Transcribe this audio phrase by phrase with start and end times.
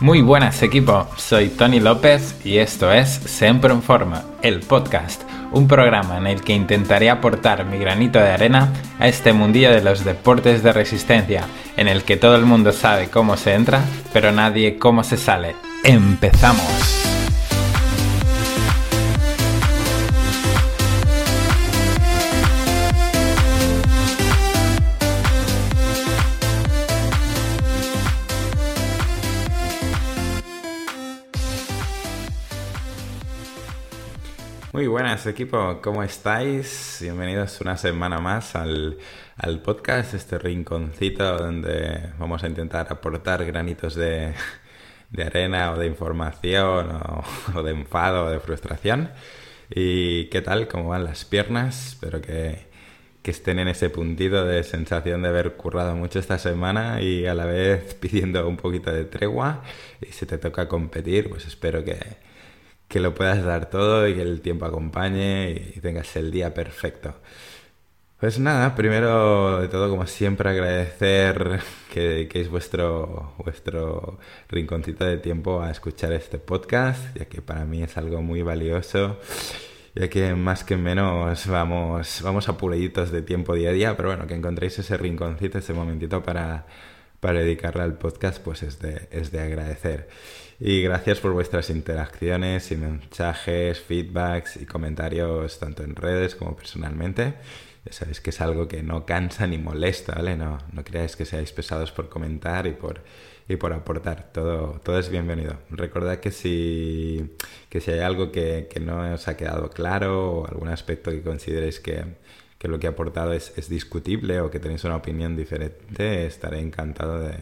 [0.00, 5.22] Muy buenas equipo, soy Tony López y esto es Siempre en Forma, el podcast,
[5.52, 9.82] un programa en el que intentaré aportar mi granito de arena a este mundillo de
[9.82, 11.46] los deportes de resistencia,
[11.78, 13.80] en el que todo el mundo sabe cómo se entra,
[14.12, 15.56] pero nadie cómo se sale.
[15.82, 17.05] ¡Empezamos!
[34.86, 36.98] Buenas equipo, ¿cómo estáis?
[37.00, 38.98] Bienvenidos una semana más al,
[39.64, 44.32] podcast, este rinconcito donde vamos a intentar aportar granitos de,
[45.18, 47.00] arena o de información
[47.54, 49.10] o, de enfado o de frustración.
[49.70, 50.68] ¿Y qué tal?
[50.68, 51.88] ¿Cómo van las piernas?
[51.88, 52.66] Espero que,
[53.22, 57.34] que estén en ese puntito de sensación de haber currado mucho esta semana y a
[57.34, 59.62] la vez pidiendo un poquito de tregua
[60.00, 62.25] y si te toca competir, pues espero que
[62.88, 67.14] que lo puedas dar todo y que el tiempo acompañe y tengas el día perfecto.
[68.18, 71.60] Pues nada, primero de todo, como siempre, agradecer
[71.92, 77.82] que es vuestro, vuestro rinconcito de tiempo a escuchar este podcast, ya que para mí
[77.82, 79.20] es algo muy valioso,
[79.94, 84.26] ya que más que menos vamos, vamos apuraditos de tiempo día a día, pero bueno,
[84.26, 86.66] que encontréis ese rinconcito, ese momentito para,
[87.20, 90.08] para dedicarle al podcast, pues es de, es de agradecer.
[90.58, 97.34] Y gracias por vuestras interacciones y mensajes, feedbacks y comentarios tanto en redes como personalmente.
[97.84, 100.36] Ya sabéis que es algo que no cansa ni molesta, ¿vale?
[100.36, 103.02] No, no creáis que seáis pesados por comentar y por,
[103.48, 104.32] y por aportar.
[104.32, 105.58] Todo, todo es bienvenido.
[105.70, 107.36] Recordad que si,
[107.68, 111.22] que si hay algo que, que no os ha quedado claro o algún aspecto que
[111.22, 112.02] consideréis que,
[112.58, 116.60] que lo que he aportado es, es discutible o que tenéis una opinión diferente, estaré
[116.60, 117.36] encantado de,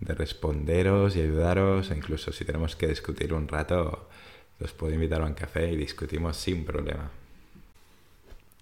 [0.00, 4.08] de responderos y ayudaros, e incluso si tenemos que discutir un rato,
[4.60, 7.10] os puedo invitar a un café y discutimos sin problema.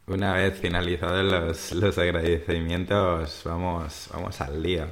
[0.06, 4.86] Una vez finalizados los, los agradecimientos, vamos, vamos al lío.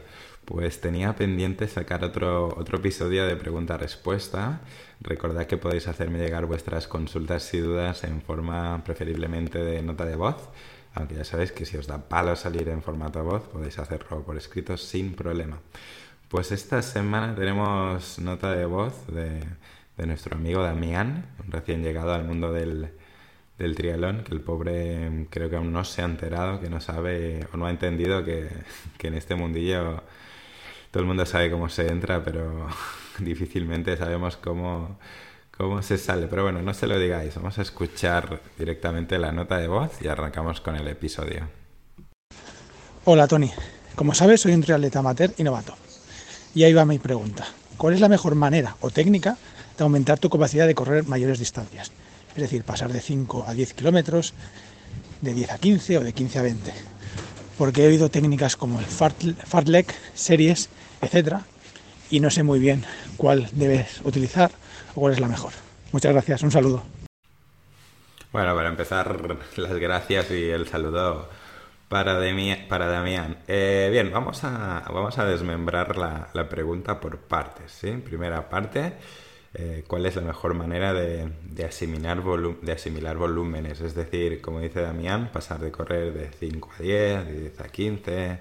[0.45, 4.61] Pues tenía pendiente sacar otro, otro episodio de pregunta-respuesta.
[5.01, 10.17] Recordad que podéis hacerme llegar vuestras consultas y dudas en forma preferiblemente de nota de
[10.17, 10.37] voz,
[10.95, 14.37] aunque ya sabéis que si os da palo salir en formato voz, podéis hacerlo por
[14.37, 15.59] escrito sin problema.
[16.29, 19.45] Pues esta semana tenemos nota de voz de,
[20.05, 22.91] nuestro amigo Damián, recién llegado al mundo del,
[23.59, 27.47] del triatlón, que el pobre creo que aún no se ha enterado, que no sabe
[27.53, 28.49] o no ha entendido que,
[28.99, 30.03] que en este mundillo
[30.91, 32.67] todo el mundo sabe cómo se entra, pero
[33.21, 34.99] difícilmente sabemos cómo,
[35.57, 36.27] cómo se sale.
[36.27, 40.09] Pero bueno, no se lo digáis, vamos a escuchar directamente la nota de voz y
[40.09, 41.49] arrancamos con el episodio.
[43.05, 43.53] Hola Tony,
[43.95, 45.86] como sabes soy un triatleta amateur y novato.
[46.57, 47.47] Y ahí va mi pregunta.
[47.77, 49.37] ¿Cuál es la mejor manera o técnica
[49.77, 51.93] de aumentar tu capacidad de correr mayores distancias?
[52.35, 54.33] Es decir, pasar de 5 a 10 kilómetros,
[55.21, 56.73] de 10 a 15 o de 15 a 20.
[57.59, 60.71] Porque he oído técnicas como el fartlek, series,
[61.03, 61.41] etc.
[62.09, 62.87] Y no sé muy bien
[63.19, 64.51] cuál debes utilizar
[64.95, 65.53] o cuál es la mejor.
[65.93, 66.83] Muchas gracias, un saludo.
[68.33, 69.21] Bueno, para empezar,
[69.59, 71.29] las gracias y el saludo
[71.89, 72.19] para,
[72.69, 73.39] para Damián.
[73.47, 77.73] Eh, bien, vamos a, vamos a desmembrar la, la pregunta por partes.
[77.73, 77.93] ¿sí?
[77.93, 78.95] Primera parte,
[79.55, 82.23] eh, ¿cuál es la mejor manera de, de, asimilar
[82.61, 83.81] de asimilar volúmenes?
[83.81, 87.69] Es decir, como dice Damián, pasar de correr de 5 a 10, de 10 a
[87.69, 88.39] 15,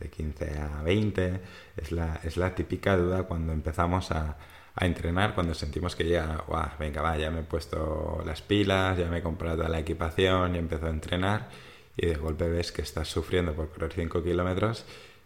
[0.00, 1.40] de 15 a 20.
[1.76, 4.36] Es la, es la típica duda cuando empezamos a,
[4.76, 6.44] a entrenar, cuando sentimos que ya,
[6.78, 10.58] venga, va, ya me he puesto las pilas, ya me he comprado la equipación y
[10.58, 11.48] empiezo a entrenar
[11.96, 14.84] y de golpe ves que estás sufriendo por correr 5 kilómetros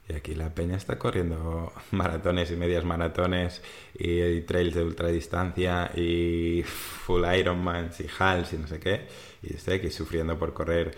[0.08, 3.62] y aquí la peña está corriendo maratones y medias maratones
[3.94, 9.06] y, trails de ultradistancia y full Ironman y halls y no sé qué
[9.42, 10.96] y estoy aquí sufriendo por correr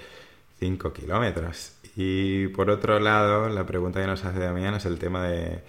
[0.61, 1.73] 5 kilómetros.
[1.97, 5.63] Y por otro lado, la pregunta que nos hace Damián es el tema de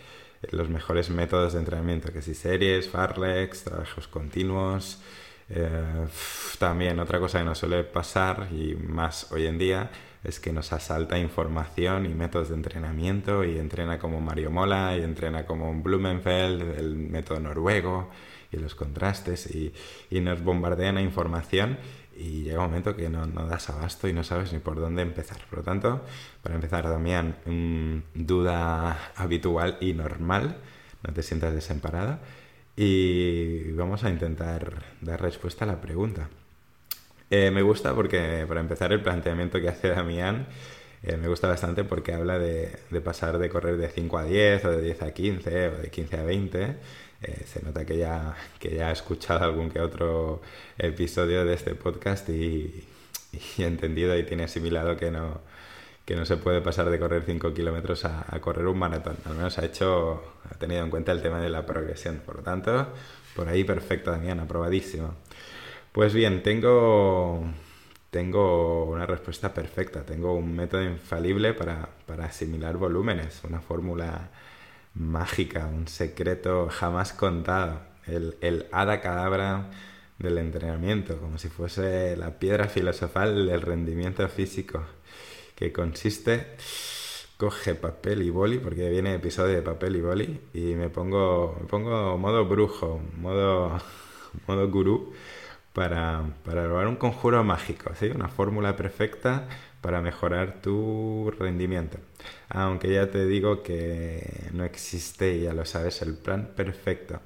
[0.52, 5.02] los mejores métodos de entrenamiento, que si series, farlex, trabajos continuos,
[5.54, 6.08] eh,
[6.60, 9.92] también otra cosa que nos suele pasar y más hoy en día
[10.24, 15.02] es que nos asalta información y métodos de entrenamiento y entrena como Mario Mola y
[15.02, 18.10] entrena como Blumenfeld, el método noruego
[18.52, 19.74] y los contrastes y,
[20.10, 21.78] y nos bombardean la información
[22.16, 25.02] y llega un momento que no, no, das abasto y no sabes ni por dónde
[25.02, 25.40] empezar.
[25.50, 26.06] Por lo tanto,
[26.44, 30.58] para empezar, Damián, duda habitual y normal,
[31.04, 32.20] no te sientas desemparado
[32.84, 36.32] y vamos a intentar dar respuesta a la pregunta.
[37.30, 40.48] Eh, me gusta porque, para empezar, el planteamiento que hace Damián
[41.04, 44.72] eh, me gusta bastante porque habla de, pasar de correr de 5 a 10 o
[44.72, 46.76] de 10 a 15 o de 15 a 20.
[47.22, 50.42] Eh, se nota que ya, que ya ha escuchado algún que otro
[50.80, 52.84] episodio de este podcast y,
[53.60, 55.42] y entendido y tiene asimilado que no,
[56.06, 59.18] que no se puede pasar de correr 5 kilómetros a, correr un maratón.
[59.26, 62.22] Al menos ha hecho, ha tenido en cuenta el tema de la progresión.
[62.26, 62.88] Por lo tanto,
[63.36, 65.16] por ahí perfecto, Damián, aprobadísimo.
[65.92, 67.44] Pues bien, tengo,
[68.10, 70.04] tengo una respuesta perfecta.
[70.06, 74.30] Tengo un método infalible para, para asimilar volúmenes, una fórmula
[74.96, 77.82] mágica, un secreto jamás contado.
[78.08, 79.70] El, el hada cadabra
[80.18, 84.84] del entrenamiento, como si fuese la piedra filosofal del rendimiento físico
[85.62, 86.48] que consiste,
[87.38, 91.68] coge papel y boli, porque viene episodio de papel y boli, y me pongo, me
[91.68, 93.80] pongo modo brujo, modo,
[94.48, 95.14] modo gurú,
[95.72, 98.08] para, para un conjuro mágico, ¿sí?
[98.08, 99.48] una fórmula perfecta
[99.82, 102.00] para mejorar tu rendimiento.
[102.50, 107.20] Aunque ya te digo que no existe, ya lo sabes, el plan perfecto.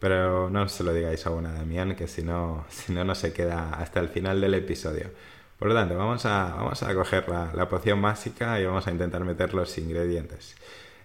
[0.00, 3.32] Pero no se lo digáis aún a Damián, que si no, si no, no se
[3.32, 5.10] queda hasta el final del episodio.
[5.58, 9.24] Por lo tanto, vamos a, vamos a coger la, poción mágica y vamos a intentar
[9.24, 10.54] meter los ingredientes.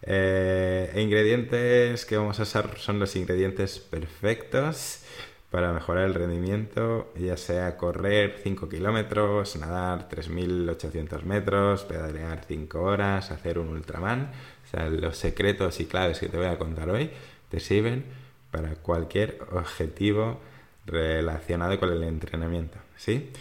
[0.02, 5.04] Eh, ingredientes que vamos a usar son los ingredientes perfectos
[5.52, 13.32] para mejorar el rendimiento, ya sea correr 5 kilómetros, nadar 3.800 metros, pedalear 5 horas,
[13.32, 14.32] hacer un ultraman.
[14.66, 17.10] O sea, los secretos y claves que te voy a contar hoy
[17.50, 18.06] te sirven
[18.50, 20.40] para cualquier objetivo
[20.86, 22.78] relacionado con el entrenamiento.
[22.96, 23.32] ¿sí?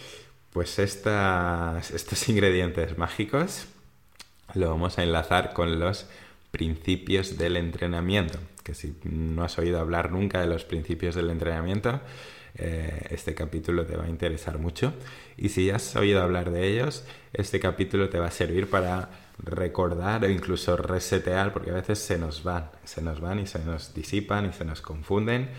[0.51, 3.67] Pues estos ingredientes mágicos
[4.53, 6.07] lo vamos a enlazar con los
[6.51, 8.37] principios del entrenamiento.
[8.63, 12.01] Que si no has oído hablar nunca de los principios del entrenamiento,
[12.55, 14.93] eh, este capítulo te va a interesar mucho.
[15.37, 19.09] Y si ya has oído hablar de ellos, este capítulo te va a servir para
[19.37, 23.59] recordar o incluso resetear, porque a veces se nos van, se nos van y se
[23.59, 25.49] nos disipan y se nos confunden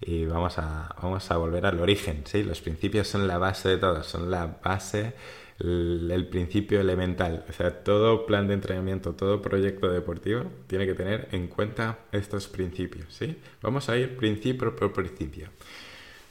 [0.00, 2.22] y vamos a, vamos a volver al origen.
[2.24, 2.42] ¿sí?
[2.42, 5.14] Los principios son la base de todo, son la base,
[5.58, 7.44] el, principio elemental.
[7.48, 12.46] O sea, todo plan de entrenamiento, todo proyecto deportivo tiene que tener en cuenta estos
[12.48, 13.06] principios.
[13.12, 13.36] ¿sí?
[13.62, 15.48] Vamos a ir principio por principio.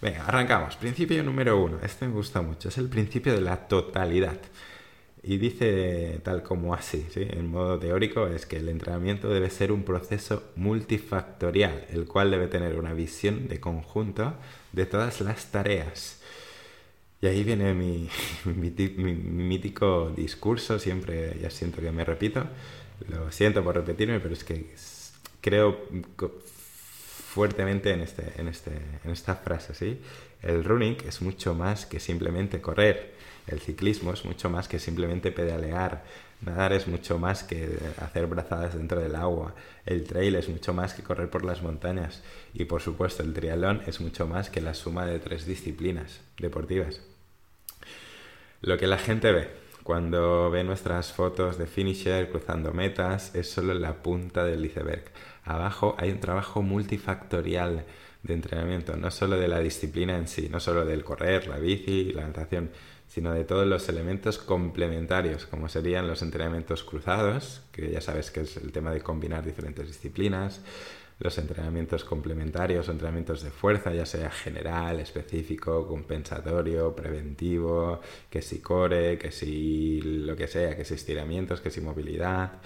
[0.02, 0.76] Venga, arrancamos.
[0.76, 1.80] Principio número uno.
[1.82, 2.70] Este me gusta mucho.
[2.70, 4.38] Es el principio de la totalidad.
[5.24, 7.26] Y dice tal como así, ¿sí?
[7.30, 12.48] en modo teórico, es que el entrenamiento debe ser un proceso multifactorial, el cual debe
[12.48, 14.36] tener una visión de conjunto
[14.72, 16.22] de todas las tareas.
[17.20, 18.10] Y ahí viene mi,
[18.46, 18.72] mi,
[19.14, 22.46] mítico discurso, siempre ya siento que me repito,
[23.10, 24.68] lo siento por repetirme, pero es que
[25.42, 25.88] creo
[27.38, 28.72] fuertemente en, este, en, este,
[29.04, 30.00] en esta frase, ¿sí?
[30.42, 33.17] El running es mucho más que simplemente correr
[33.48, 36.04] el ciclismo es mucho más que simplemente pedalear.
[36.42, 39.56] Nadar es mucho más que hacer brazadas dentro del agua.
[39.86, 42.22] El trail es mucho más que correr por las montañas.
[42.54, 47.02] Y por supuesto, el triatlón es mucho más que la suma de tres disciplinas deportivas.
[48.62, 53.74] Lo que la gente ve cuando ve nuestras fotos de finisher cruzando metas es solo
[53.74, 55.06] la punta del iceberg.
[55.46, 57.86] Abajo hay un trabajo multifactorial
[58.22, 62.12] de entrenamiento, no solo de la disciplina en sí, no solo del correr, la bici,
[62.12, 62.70] la natación,
[63.08, 68.42] sino de todos los elementos complementarios, como serían los entrenamientos cruzados, que ya sabes que
[68.42, 70.60] es el tema de combinar diferentes disciplinas,
[71.20, 79.18] los entrenamientos complementarios, entrenamientos de fuerza, ya sea general, específico, compensatorio, preventivo, que si core,
[79.18, 82.62] que si lo que sea, que si estiramientos, que si movilidad,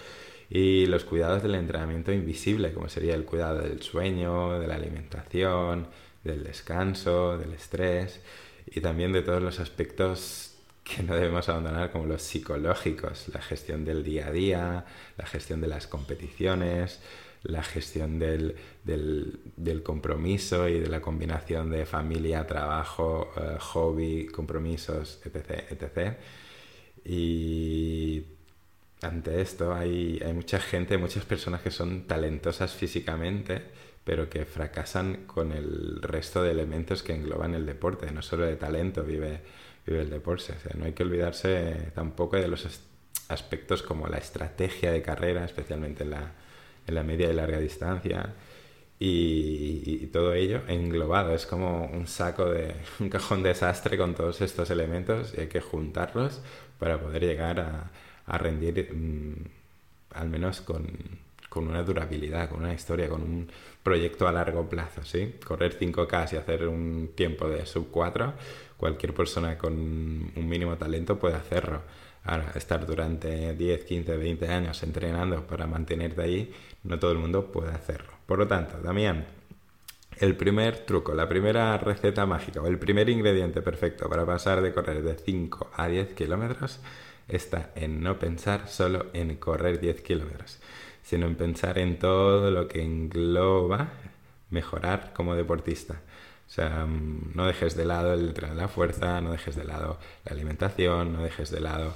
[0.49, 5.87] y los cuidados del entrenamiento invisible, como sería el cuidado del sueño, de la alimentación,
[6.23, 8.21] del descanso, del estrés
[8.67, 13.85] y también de todos los aspectos que no debemos abandonar como los psicológicos, la gestión
[13.85, 14.85] del día a día,
[15.17, 16.99] la gestión de las competiciones,
[17.43, 25.19] la gestión del, del, compromiso y de la combinación de familia, trabajo, eh, hobby, compromisos,
[25.25, 25.71] etc.
[25.71, 26.17] etc.
[27.03, 28.23] Y
[29.01, 33.63] ante esto hay, hay mucha gente, muchas personas que son talentosas físicamente,
[34.03, 38.11] pero que fracasan con el resto de elementos que engloban el deporte.
[38.11, 39.41] No solo de talento vive,
[39.85, 40.53] vive el deporte.
[40.75, 42.67] no hay que olvidarse tampoco de los
[43.29, 46.33] aspectos como la estrategia de carrera, especialmente en la,
[46.87, 48.33] en la media y larga distancia.
[48.99, 51.33] Y, todo ello englobado.
[51.33, 55.61] Es como un saco de un cajón desastre con todos estos elementos y hay que
[55.61, 56.41] juntarlos
[56.79, 57.91] para poder llegar a,
[58.27, 59.35] a rendir mm,
[60.15, 60.87] al menos con,
[61.51, 63.49] con una durabilidad, con una historia, con un
[63.83, 65.35] proyecto a largo plazo, ¿sí?
[65.43, 68.33] Correr 5K y hacer un tiempo de sub 4,
[68.77, 71.81] cualquier persona con un mínimo talento puede hacerlo.
[72.23, 77.51] Ahora, estar durante 10, 15, 20 años entrenando para mantenerte ahí, no todo el mundo
[77.51, 78.11] puede hacerlo.
[78.25, 79.25] Por lo tanto, Damián,
[80.19, 84.71] el primer truco, la primera receta mágica o el primer ingrediente perfecto para pasar de
[84.71, 86.79] correr de 5 a 10 kilómetros
[87.27, 90.59] está en no pensar solo en correr 10 kilómetros,
[91.01, 93.93] sino en pensar en todo lo que engloba
[94.51, 96.01] mejorar como deportista.
[96.51, 99.63] O sea, mm, no dejes de lado el tren de la fuerza, no dejes de
[99.63, 101.93] lado la alimentación, no dejes de lado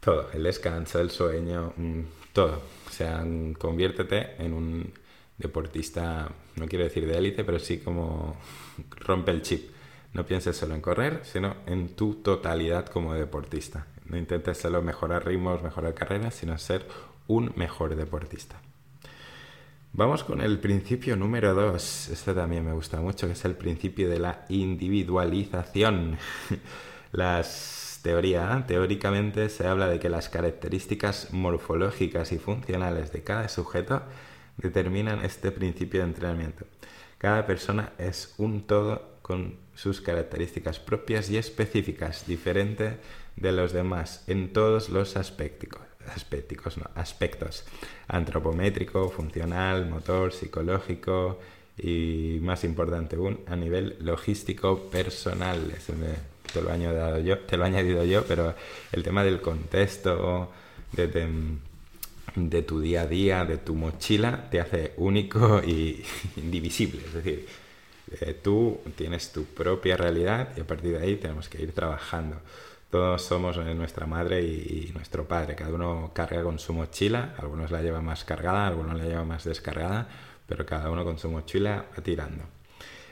[0.00, 2.00] todo, el descanso, el sueño, mm,
[2.32, 2.62] todo.
[2.88, 3.24] O sea,
[3.56, 4.92] conviértete en un
[5.38, 8.36] deportista, no quiero decir de élite, pero sí como
[8.90, 9.70] rompe el chip.
[10.14, 13.86] No pienses solo en correr, sino en tu totalidad como deportista.
[14.06, 16.88] No intentes solo mejorar ritmos, mejorar carreras, sino ser
[17.28, 18.60] un mejor deportista.
[19.96, 22.10] Vamos con el principio número 2.
[22.10, 26.18] Este también me gusta mucho, que es el principio de la individualización.
[27.12, 34.02] Las teoría, teóricamente se habla de que las características morfológicas y funcionales de cada sujeto
[34.58, 36.66] determinan este principio de entrenamiento.
[37.16, 42.98] Cada persona es un todo con sus características propias y específicas, diferente
[43.36, 47.64] de los demás en todos los aspectos aspectos, aspectos
[48.08, 51.38] antropométrico, funcional, motor, psicológico
[51.78, 55.72] y más importante aún a nivel logístico personal.
[56.52, 58.54] te, lo he añadido yo, te lo he añadido yo, pero
[58.92, 60.50] el tema del contexto,
[60.92, 66.02] de, tu día a día, de tu mochila, te hace único y
[66.36, 67.02] indivisible.
[67.04, 67.46] Es decir,
[68.20, 72.36] eh, tú tienes tu propia realidad y a partir de ahí tenemos que ir trabajando.
[72.90, 75.56] Todos somos nuestra madre y, nuestro padre.
[75.56, 77.34] Cada uno carga con su mochila.
[77.38, 80.08] Algunos la llevan más cargada, algunos la llevan más descargada,
[80.46, 82.44] pero cada uno con su mochila va tirando.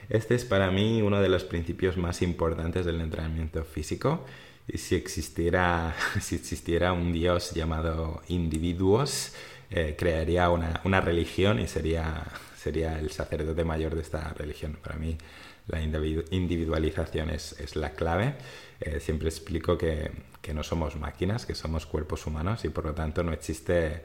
[0.09, 4.25] Este es para mí uno de los principios más importantes del entrenamiento físico.
[4.69, 9.33] Y si existiera, si existiera un dios llamado individuos,
[9.71, 12.25] eh, crearía una, una, religión y sería,
[12.57, 14.79] sería el sacerdote mayor de esta religión.
[14.83, 15.19] Para mí
[15.67, 18.35] la individualización es, es la clave.
[18.85, 20.11] Eh, siempre explico que,
[20.53, 24.03] no somos máquinas, que somos cuerpos humanos y por lo tanto no existe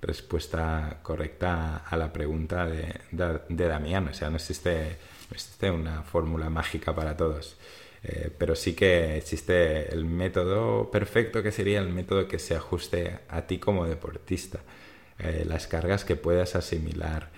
[0.00, 4.06] respuesta correcta a la pregunta de, de, Damián.
[4.06, 4.98] O sea, no existe,
[5.32, 7.56] existe una fórmula mágica para todos.
[8.04, 13.18] Eh, pero sí que existe el método perfecto que sería el método que se ajuste
[13.28, 14.60] a ti como deportista.
[15.18, 17.30] Eh, las cargas que puedas asimilar,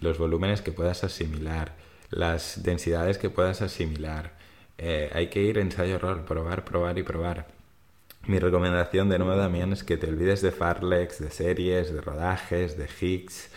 [0.00, 1.74] los volúmenes que puedas asimilar,
[2.10, 4.39] las densidades que puedas asimilar,
[4.82, 7.46] eh, hay que ir ensayo-error, probar, probar y probar.
[8.26, 12.78] Mi recomendación de nuevo, Damián, es que te olvides de Farlex, de series, de rodajes,
[12.78, 13.50] de Higgs.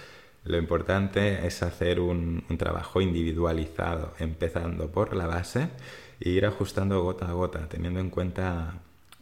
[0.44, 5.70] Lo importante es hacer un, trabajo individualizado, empezando por la base
[6.20, 8.74] e ir ajustando gota a gota, teniendo en cuenta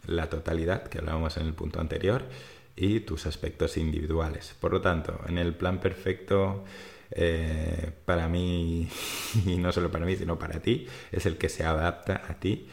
[0.06, 2.24] la totalidad que hablábamos en el punto anterior
[2.74, 4.56] y tus aspectos individuales.
[4.60, 6.64] Por lo tanto, en el plan perfecto
[7.14, 8.88] eh, para mí,
[9.46, 12.66] y no solo para mí, sino para ti, es el que se adapta a ti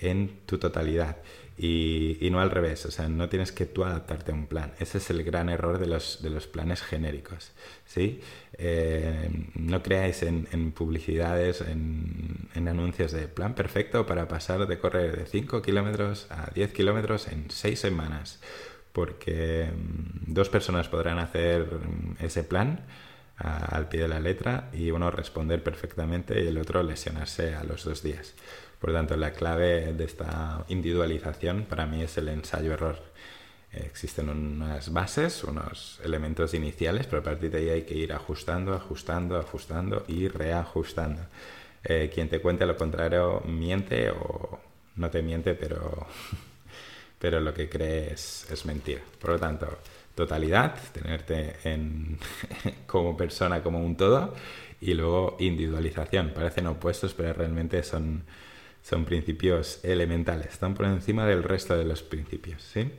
[0.00, 1.16] en tu totalidad.
[1.58, 4.72] Y, no al revés, o sea, no tienes que tú adaptarte a un plan.
[4.78, 7.52] Ese es el gran error de los, de los planes genéricos.
[7.86, 8.20] ¿sí?
[8.58, 15.16] Eh, no creáis en, publicidades, en, en, anuncios de plan perfecto para pasar de correr
[15.16, 18.38] de 5 kilómetros a 10 kilómetros en 6 semanas.
[18.92, 21.66] Porque mm, dos personas podrán hacer
[22.20, 22.84] ese plan
[23.36, 27.84] al pie de la letra y uno responder perfectamente y el otro lesionarse a los
[27.84, 28.34] dos días.
[28.80, 32.98] Por tanto, la clave de esta individualización para mí es el ensayo-error.
[33.72, 38.74] existen unas bases, unos elementos iniciales, pero a partir de ahí hay que ir ajustando,
[38.74, 41.22] ajustando, ajustando y reajustando.
[41.84, 44.60] Eh, quien te cuente lo contrario miente o
[44.96, 46.06] no te miente, pero,
[47.18, 49.02] pero lo que cree es, es mentira.
[49.20, 49.78] Por lo tanto,
[50.16, 52.18] totalidad, tenerte en,
[52.86, 54.34] como persona, como un todo,
[54.80, 56.32] y luego individualización.
[56.34, 58.24] Parecen opuestos, pero realmente son,
[58.82, 62.62] son principios elementales, están por encima del resto de los principios.
[62.62, 62.90] ¿sí?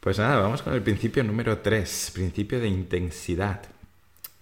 [0.00, 3.62] Pues nada, vamos con el principio número 3, principio de intensidad,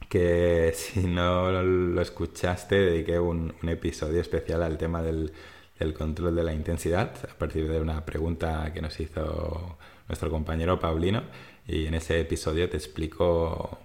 [0.09, 5.33] que si no lo escuchaste, dediqué un, un episodio especial al tema del,
[5.81, 10.79] del control de la intensidad, a partir de una pregunta que nos hizo nuestro compañero
[10.79, 11.23] Paulino
[11.66, 13.78] y en ese episodio te explico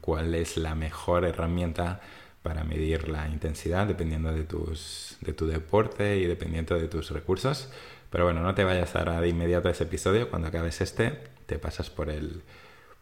[0.00, 2.00] cuál es la mejor herramienta
[2.42, 7.68] para medir la intensidad dependiendo de, tus, de tu deporte y dependiendo de tus recursos.
[8.10, 10.30] Pero bueno, no te vayas ahora de inmediato a ese episodio.
[10.30, 12.42] Cuando acabes este, te pasas por el,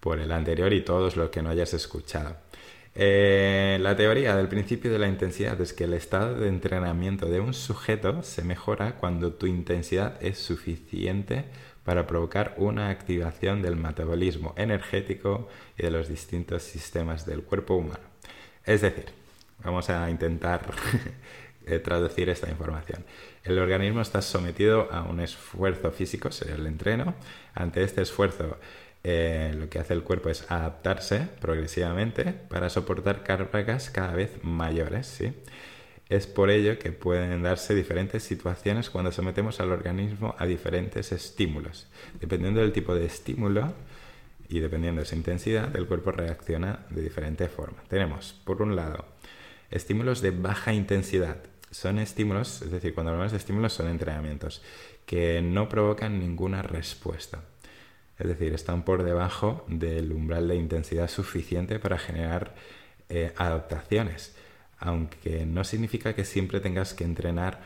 [0.01, 2.37] por el anterior y todos los que no hayas escuchado.
[2.99, 7.41] Eh, la teoría del principio de la intensidad es que el estado de entrenamiento de
[7.41, 11.45] un sujeto se mejora cuando tu intensidad es suficiente
[11.87, 18.03] para provocar una activación del metabolismo energético y de los distintos sistemas del cuerpo humano.
[18.65, 19.07] Es decir,
[19.63, 20.63] vamos a intentar
[21.67, 23.05] eh, traducir esta información.
[23.45, 27.15] El organismo está sometido a un esfuerzo físico, sería el entreno.
[27.55, 28.59] Ante este esfuerzo,
[29.05, 35.07] eh, lo que hace el cuerpo es adaptarse progresivamente para soportar cargas cada vez mayores.
[35.07, 35.33] ¿sí?
[36.09, 41.89] Es por ello que pueden darse diferentes situaciones cuando sometemos al organismo a diferentes estímulos.
[42.21, 43.73] Dependiendo del tipo de estímulo
[44.49, 47.83] y dependiendo de su intensidad, el cuerpo reacciona de diferente forma.
[47.89, 49.05] Tenemos, por un lado,
[49.71, 51.39] estímulos de baja intensidad.
[51.73, 54.63] Son estímulos, es decir, cuando hablamos de estímulos son entrenamientos
[55.07, 57.43] que no provocan ninguna respuesta.
[58.17, 62.55] Es decir, están por debajo del umbral de intensidad suficiente para generar
[63.09, 64.36] eh, adaptaciones,
[64.79, 67.61] aunque no significa que siempre tengas que entrenar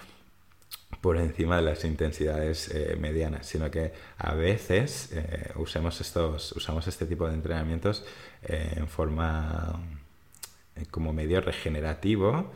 [1.00, 6.86] por encima de las intensidades eh, medianas, sino que a veces eh, usemos estos, usamos
[6.86, 8.04] este tipo de entrenamientos
[8.42, 9.80] en forma
[10.90, 12.50] como medio regenerativo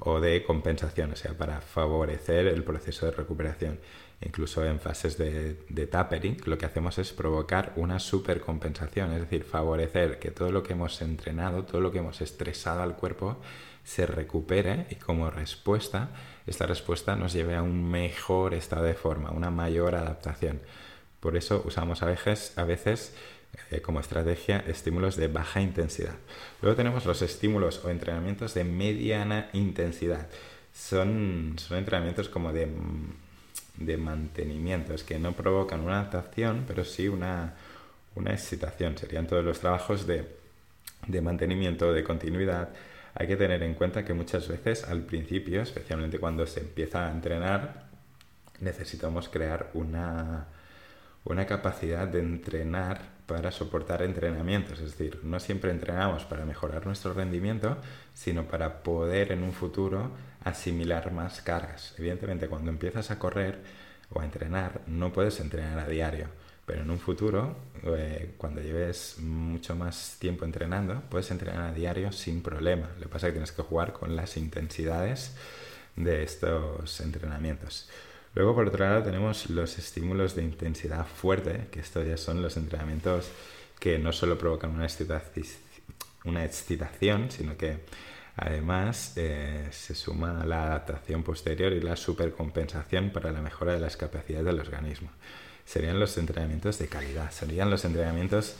[0.00, 3.78] o de compensación, o sea, para favorecer el proceso de recuperación.
[4.22, 10.18] Incluso en fases de, tapering, lo que hacemos es provocar una supercompensación, es decir, favorecer
[10.18, 13.38] que todo lo que hemos entrenado, todo lo que hemos estresado al cuerpo,
[13.84, 16.10] se recupere y como respuesta,
[16.46, 20.60] esta respuesta nos lleve a un mejor estado de forma, una mayor adaptación.
[21.20, 23.14] Por eso usamos a veces, a veces
[23.70, 26.14] eh, como estrategia estímulos de baja intensidad.
[26.62, 30.28] Luego tenemos los estímulos o entrenamientos de mediana intensidad.
[30.72, 32.68] Son, son entrenamientos como de,
[33.76, 37.54] de mantenimiento, es que no provocan una adaptación, pero sí una,
[38.14, 38.96] una excitación.
[38.96, 40.26] Serían todos los trabajos de,
[41.06, 42.70] de mantenimiento, de continuidad.
[43.14, 47.10] Hay que tener en cuenta que muchas veces al principio, especialmente cuando se empieza a
[47.10, 47.86] entrenar,
[48.60, 50.46] necesitamos crear una,
[51.24, 54.80] una capacidad de entrenar para soportar entrenamientos.
[54.80, 57.76] Es decir, no siempre entrenamos para mejorar nuestro rendimiento,
[58.14, 60.10] sino para poder en un futuro
[60.44, 61.94] asimilar más cargas.
[61.98, 63.58] Evidentemente, cuando empiezas a correr
[64.10, 66.26] o a entrenar, no puedes entrenar a diario,
[66.70, 72.12] pero en un futuro, eh, cuando lleves mucho más tiempo entrenando, puedes entrenar a diario
[72.12, 72.90] sin problema.
[72.98, 75.34] Lo que pasa es que tienes que jugar con las intensidades
[75.96, 77.90] de estos entrenamientos.
[78.36, 82.56] Luego, por otro lado, tenemos los estímulos de intensidad fuerte, que estos ya son los
[82.56, 83.28] entrenamientos
[83.80, 84.84] que no solo provocan una
[86.44, 87.78] excitación, sino que
[88.36, 93.96] además eh, se suma la adaptación posterior y la supercompensación para la mejora de las
[93.96, 95.10] capacidades del organismo.
[95.70, 98.54] Serían los entrenamientos de calidad, serían los entrenamientos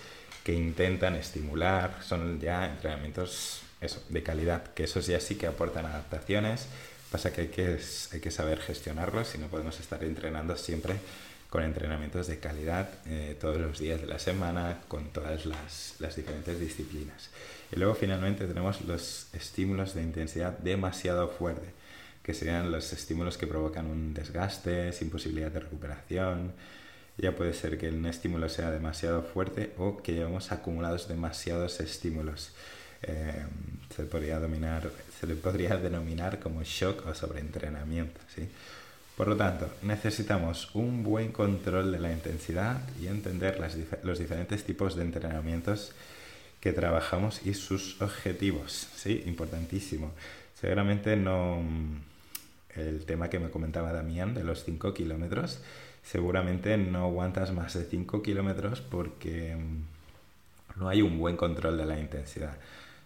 [0.44, 3.62] que intentan estimular, son ya entrenamientos
[4.09, 6.68] de calidad, que esos ya sí que aportan adaptaciones,
[7.11, 7.79] Pasa que hay que,
[8.12, 10.94] hay que saber gestionarlos y no podemos estar entrenando siempre
[11.49, 16.14] con entrenamientos de calidad eh, todos los días de la semana, con todas las, las,
[16.14, 17.31] diferentes disciplinas.
[17.73, 21.66] Y luego finalmente tenemos los estímulos de intensidad demasiado fuerte,
[22.23, 26.53] que serían los estímulos que provocan un desgaste, sin posibilidad de recuperación.
[27.18, 32.53] Ya puede ser que un estímulo sea demasiado fuerte o que llevamos acumulados demasiados estímulos.
[33.03, 33.44] Eh,
[33.94, 38.20] se, podría dominar, se le podría denominar como shock o sobreentrenamiento.
[38.35, 38.49] ¿sí?
[39.16, 44.64] Por lo tanto, necesitamos un buen control de la intensidad y entender las, los diferentes
[44.64, 45.92] tipos de entrenamientos
[46.61, 48.88] que trabajamos y sus objetivos.
[48.96, 49.23] ¿sí?
[49.27, 50.12] Importantísimo.
[50.61, 51.62] Seguramente no...
[52.77, 55.59] El tema que me comentaba Damián de los 5 kilómetros,
[56.02, 59.56] seguramente no aguantas más de 5 kilómetros porque
[60.76, 62.56] no hay un buen control de la intensidad.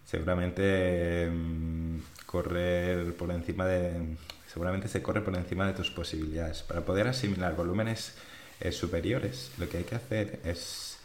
[0.05, 4.17] Seguramente mm, por encima de
[4.53, 6.63] seguramente se corre por encima de tus posibilidades.
[6.63, 8.15] Para poder asimilar volúmenes
[8.61, 10.99] eh, superiores lo que hay que hacer es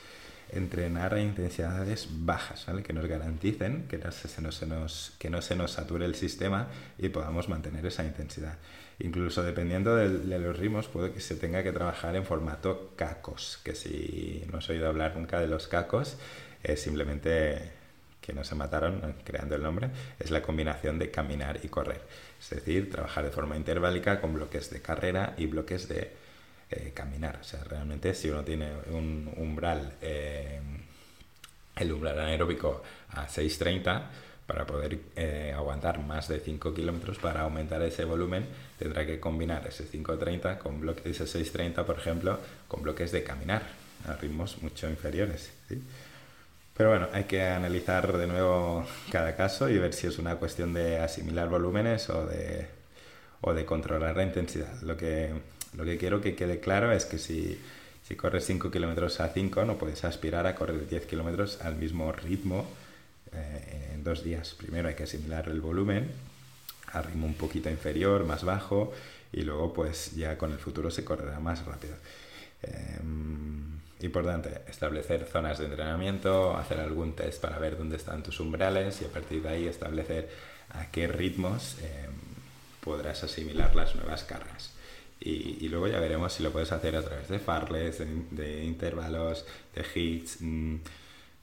[0.52, 2.84] entrenar a intensidades bajas ¿vale?
[2.84, 7.10] que nos garanticen que no, se nos, que no se nos sature el sistema y
[7.10, 8.58] podamos mantener esa intensidad
[9.00, 13.76] incluso dependiendo de, los ritmos puede que se tenga que trabajar en formato cacos que
[13.76, 16.18] si no has oído hablar nunca de los cacos
[16.64, 17.80] es simplemente
[18.30, 22.02] que no se mataron creando el nombre, es la combinación de caminar y correr.
[22.40, 26.12] Es decir, trabajar de forma interválica con bloques de carrera y bloques de
[26.70, 27.40] eh, caminar.
[27.42, 30.60] O sea, realmente si uno tiene un umbral, eh,
[31.76, 34.04] el umbral anaeróbico a 6.30,
[34.50, 38.48] para poder eh, aguantar más de 5 kilómetros, para aumentar ese volumen,
[38.80, 43.62] tendrá que combinar ese 5.30 con bloques, ese 6.30, por ejemplo, con bloques de caminar
[44.08, 45.52] a ritmos mucho inferiores.
[45.68, 45.80] ¿sí?
[46.76, 50.74] Pero bueno, hay que analizar de nuevo cada caso y ver si es una cuestión
[50.74, 52.66] de asimilar volúmenes o de,
[53.42, 54.82] o de controlar la intensidad.
[54.82, 55.32] Lo que,
[55.78, 57.62] lo que quiero que quede claro es que si,
[58.02, 62.12] si corres 5 kilómetros a 5 no puedes aspirar a correr 10 kilómetros al mismo
[62.12, 62.66] ritmo
[63.34, 64.56] eh, en dos días.
[64.58, 66.12] Primero hay que asimilar el volumen
[66.92, 68.92] a ritmo un poquito inferior, más bajo,
[69.32, 71.96] y luego pues ya con el futuro se correrá más rápido.
[72.63, 73.00] Eh,
[74.02, 79.06] Importante, establecer zonas de entrenamiento, hacer algún test para ver dónde están tus umbrales y
[79.06, 80.30] a partir de ahí establecer
[80.70, 82.13] a qué ritmos em,
[82.80, 84.72] podrás asimilar las nuevas cargas.
[85.20, 89.86] Y, luego ya veremos si lo puedes hacer a través de farles, de, intervalos, de
[89.94, 90.38] hits.
[90.39, 90.78] Mm,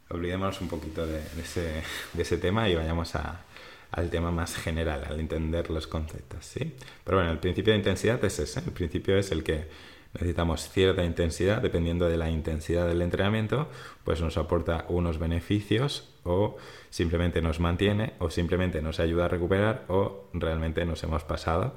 [0.09, 5.87] olvidémonos un poquito de, ese, tema y vayamos al tema más general, al entender los
[5.87, 6.45] conceptos.
[6.45, 6.75] ¿sí?
[7.05, 8.61] Pero bueno, el principio de intensidad es ese.
[8.61, 9.67] El principio es el que
[10.15, 13.69] necesitamos cierta intensidad, dependiendo de la intensidad del entrenamiento,
[14.05, 16.57] pues nos aporta unos beneficios o
[16.91, 21.75] simplemente nos mantiene o simplemente nos ayuda a recuperar o realmente nos hemos pasado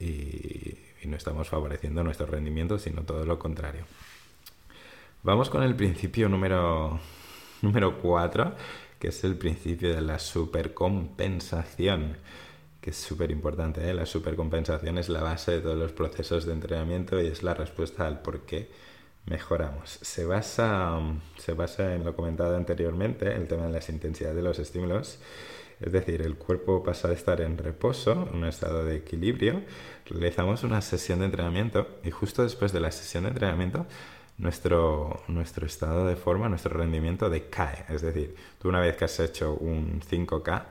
[0.00, 3.84] y, no estamos favoreciendo nuestro rendimiento, sino todo lo contrario.
[5.24, 7.00] Vamos con el principio número,
[7.62, 8.52] número 4,
[8.98, 12.16] que es el principio de la supercompensación
[12.82, 13.88] que es súper importante.
[13.88, 13.94] ¿eh?
[13.94, 18.06] La supercompensación es la base de todos los procesos de entrenamiento y es la respuesta
[18.06, 18.68] al por qué
[19.26, 20.00] mejoramos.
[20.02, 20.98] Se basa,
[21.38, 25.20] se basa en lo comentado anteriormente, el tema de las intensidades de los estímulos.
[25.80, 29.62] Es decir, el cuerpo pasa de estar en reposo, en un estado de equilibrio,
[30.06, 33.86] realizamos una sesión de entrenamiento y justo después de la sesión de entrenamiento
[34.42, 37.84] nuestro, nuestro estado de forma, nuestro rendimiento decae.
[37.88, 40.64] Es decir, tú una vez que has hecho un 5K,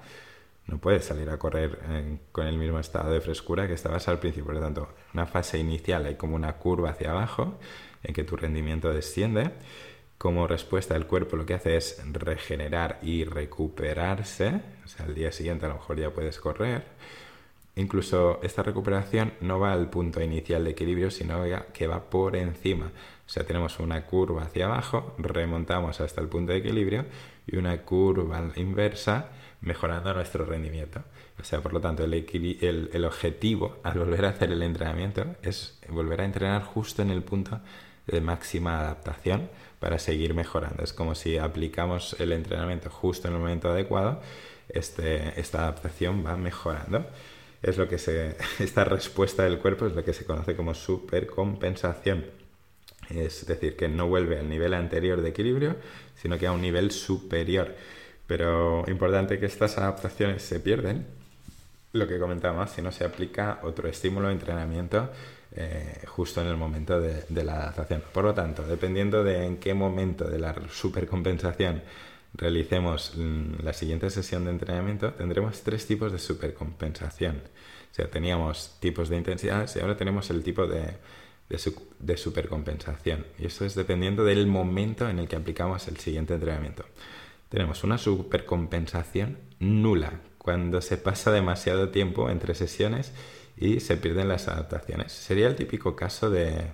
[0.68, 4.20] no puedes salir a correr eh, con el mismo estado de frescura que estabas al
[4.20, 4.48] principio.
[4.48, 7.60] Por lo tanto, una fase inicial hay como una curva hacia abajo
[8.04, 9.52] en que tu rendimiento desciende.
[10.18, 14.62] Como respuesta, el cuerpo lo que hace es regenerar y recuperarse.
[14.84, 16.84] O sea, al día siguiente a lo mejor ya puedes correr.
[17.76, 21.42] Incluso esta recuperación no va al punto inicial de equilibrio, sino
[21.74, 22.92] que va por encima.
[23.26, 27.06] O sea, tenemos una curva hacia abajo, remontamos hasta el punto de equilibrio
[27.48, 29.30] y una curva inversa
[29.62, 31.02] mejorando nuestro rendimiento.
[31.40, 36.22] O sea, por lo tanto, el, objetivo al volver a hacer el entrenamiento es volver
[36.22, 37.62] a entrenar justo en el punto
[38.06, 40.84] de máxima adaptación para seguir mejorando.
[40.84, 44.22] Es como si aplicamos el entrenamiento justo en el momento adecuado,
[44.70, 47.06] este, esta adaptación va mejorando.
[47.62, 52.26] Es lo que se, esta respuesta del cuerpo es lo que se conoce como supercompensación.
[53.10, 55.76] Es decir, que no vuelve al nivel anterior de equilibrio,
[56.16, 57.76] sino que a un nivel superior.
[58.26, 61.06] Pero importante que estas adaptaciones se pierden,
[61.94, 65.10] lo que comentábamos, si no se aplica otro estímulo de entrenamiento
[65.54, 68.02] eh, justo en el momento de, la adaptación.
[68.14, 71.84] Por lo tanto, dependiendo de en qué momento de la supercompensación
[72.34, 77.38] realicemos mm, la siguiente sesión de entrenamiento, tendremos tres tipos de supercompensación.
[77.92, 80.98] O sea, teníamos tipos de intensidad y ahora tenemos el tipo de,
[82.00, 83.26] de supercompensación.
[83.38, 86.86] Y eso es dependiendo del momento en el que aplicamos el siguiente entrenamiento
[87.52, 93.12] tenemos una supercompensación nula cuando se pasa demasiado tiempo entre sesiones
[93.58, 95.12] y se pierden las adaptaciones.
[95.12, 96.72] Sería el típico caso de,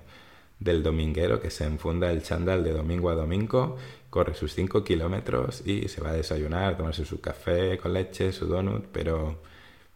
[0.59, 3.77] del dominguero que se enfunda el chándal de domingo a domingo,
[4.17, 8.47] corre sus 5 kilómetros y se va a desayunar, tomarse su café con leche, su
[8.47, 9.43] donut, pero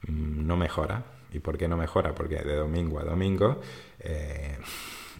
[0.07, 1.03] mm, no mejora.
[1.33, 2.13] ¿Y por qué no mejora?
[2.13, 3.59] Porque de domingo a domingo
[3.99, 4.59] eh,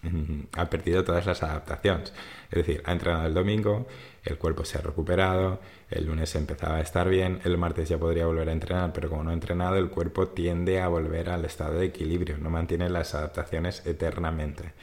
[0.56, 2.14] ha perdido todas las adaptaciones.
[2.52, 3.88] Es decir, ha entrenado el domingo,
[4.24, 5.60] el cuerpo se ha recuperado,
[5.90, 9.24] el lunes empezaba a estar bien, el martes ya podría volver a entrenar, pero como
[9.24, 13.16] no ha entrenado, el cuerpo tiende a volver al estado de equilibrio, no mantiene las
[13.16, 14.74] adaptaciones eternamente.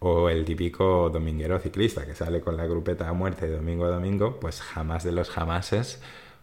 [0.00, 3.90] O el típico dominguero ciclista que sale con la grupeta a muerte de domingo a
[3.90, 6.00] domingo, pues jamás de los jamases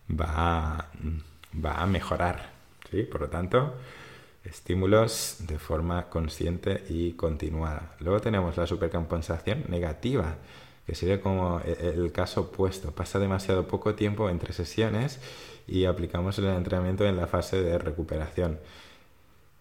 [0.10, 0.92] va a,
[1.64, 2.52] va a mejorar.
[2.92, 3.04] ¿sí?
[3.04, 3.76] Por lo tanto,
[4.44, 7.96] estímulos de forma consciente y continuada.
[8.00, 10.38] Luego tenemos la supercompensación negativa
[10.86, 12.92] que sería como e, el caso opuesto.
[12.92, 15.20] Pasa demasiado poco tiempo entre sesiones
[15.68, 18.60] y aplicamos el entrenamiento en la fase de recuperación.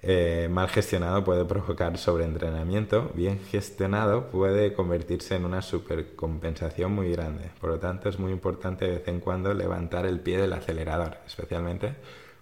[0.07, 7.51] Eh, mal gestionado puede provocar sobreentrenamiento, bien gestionado puede convertirse en una supercompensación muy grande.
[7.59, 11.17] Por lo tanto, es muy importante de vez en cuando levantar el pie del acelerador,
[11.27, 11.95] especialmente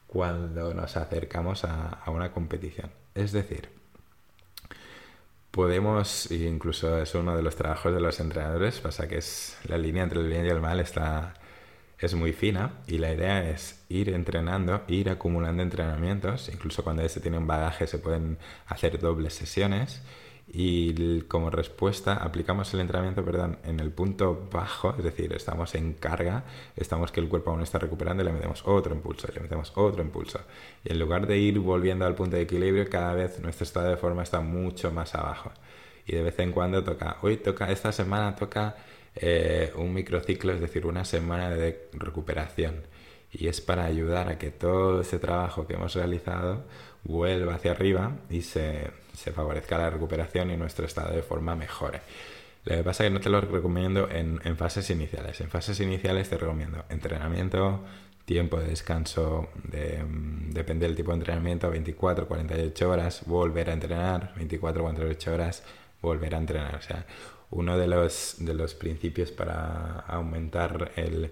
[0.09, 2.90] cuando nos acercamos a una competición.
[3.14, 3.68] Es decir,
[5.53, 10.03] podemos, incluso es uno de los trabajos de los entrenadores, pasa que es la línea
[10.03, 11.35] entre el bien y el mal está
[12.06, 17.20] es muy fina y la idea es ir entrenando, ir acumulando entrenamientos, incluso cuando se
[17.20, 20.02] tiene un bagaje se pueden hacer dobles sesiones
[20.48, 25.94] y como respuesta aplicamos el entrenamiento perdón, en el punto bajo, es decir, estamos en
[25.94, 26.44] carga,
[26.76, 29.72] estamos que el cuerpo aún está recuperando y le metemos otro impulso, y le metemos
[29.76, 30.40] otro impulso.
[30.84, 33.96] Y en lugar de ir volviendo al punto de equilibrio, cada vez nuestro estado de
[33.96, 35.52] forma está mucho más abajo.
[36.06, 38.76] Y de vez en cuando toca, hoy toca, esta semana toca
[39.16, 42.83] eh, un microciclo, es decir, una semana de recuperación.
[43.31, 46.64] Y es para ayudar a que todo ese trabajo que hemos realizado
[47.05, 48.90] vuelva hacia arriba y se,
[49.35, 52.01] favorezca la recuperación y nuestro estado de forma mejore.
[52.64, 55.40] Lo que pasa es que no te lo recomiendo en, fases iniciales.
[55.40, 57.81] En fases iniciales te recomiendo entrenamiento,
[58.25, 63.72] tiempo de descanso, de, mm, depende del tipo de entrenamiento, 24, 48 horas, volver a
[63.72, 65.64] entrenar, 24, 48 horas,
[66.01, 66.81] volver a entrenar.
[67.52, 71.30] Uno de los, de los principios para aumentar el,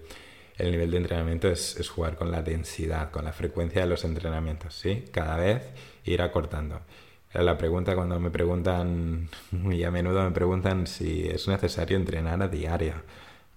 [0.61, 4.75] el nivel de entrenamiento es, jugar con la densidad, con la frecuencia de los entrenamientos,
[4.75, 5.05] ¿sí?
[5.11, 5.63] Cada vez
[6.05, 6.81] ir acortando.
[7.33, 12.49] La pregunta cuando me preguntan, muy a menudo me preguntan si es necesario entrenar a
[12.49, 12.95] diario.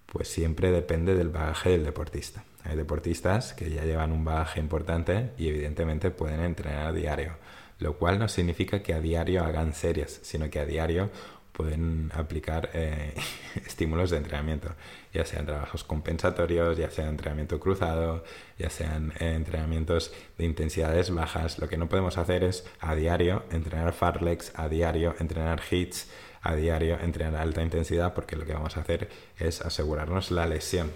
[0.05, 2.45] Pues siempre depende del bagaje del deportista.
[2.63, 7.33] Hay deportistas que ya llevan un bagaje importante y evidentemente pueden entrenar a diario,
[7.79, 11.09] lo cual no significa que a diario hagan series, sino que a diario
[11.53, 13.13] pueden aplicar eh,
[13.65, 14.69] estímulos de entrenamiento,
[15.13, 18.23] ya sean trabajos compensatorios, ya sean entrenamiento cruzado,
[18.57, 21.59] ya sean eh, entrenamientos de intensidades bajas.
[21.59, 26.09] Lo que no podemos hacer es a diario entrenar farlex, a diario entrenar hits,
[26.41, 30.91] a diario entrenar alta intensidad, porque lo que vamos a hacer es asegurarnos la lesión.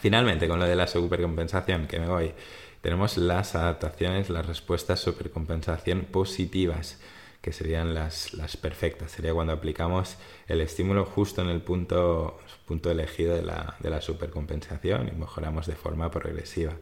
[0.00, 2.32] Finalmente, con lo de la supercompensación, que me voy,
[2.82, 6.98] tenemos las adaptaciones, las respuestas supercompensación positivas
[7.42, 9.10] que serían las, las perfectas.
[9.10, 14.00] Sería cuando aplicamos el estímulo justo en el punto, punto elegido de la, de la
[14.00, 16.74] supercompensación y mejoramos de forma progresiva.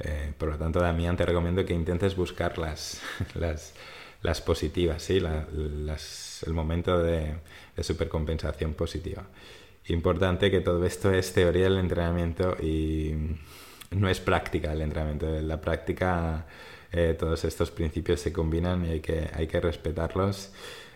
[0.00, 3.02] Eh, por lo tanto, Damián, te recomiendo que intentes buscar las,
[3.34, 3.74] las,
[4.22, 5.20] las positivas, ¿sí?
[5.20, 7.34] las, el momento de,
[7.80, 9.24] supercompensación positiva.
[9.88, 13.14] Importante que todo esto es teoría del entrenamiento y
[13.90, 15.26] no es práctica el entrenamiento.
[15.40, 16.46] La práctica
[16.92, 20.52] eh, todos estos principios se combinan y hay que, hay que respetarlos,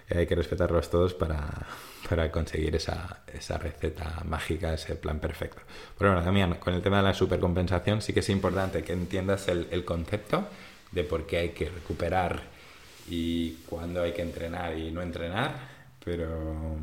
[0.09, 1.67] eh, hay que respetarlos todos para,
[2.09, 5.63] para conseguir esa, esa, receta mágica, ese plan perfecto.
[5.99, 9.49] Pero bueno, también con el tema de la supercompensación sí que es importante que entiendas
[9.49, 10.47] el, el concepto
[10.93, 12.43] de por qué hay que recuperar
[13.09, 15.55] y cuándo hay que entrenar y no entrenar,
[16.05, 16.77] pero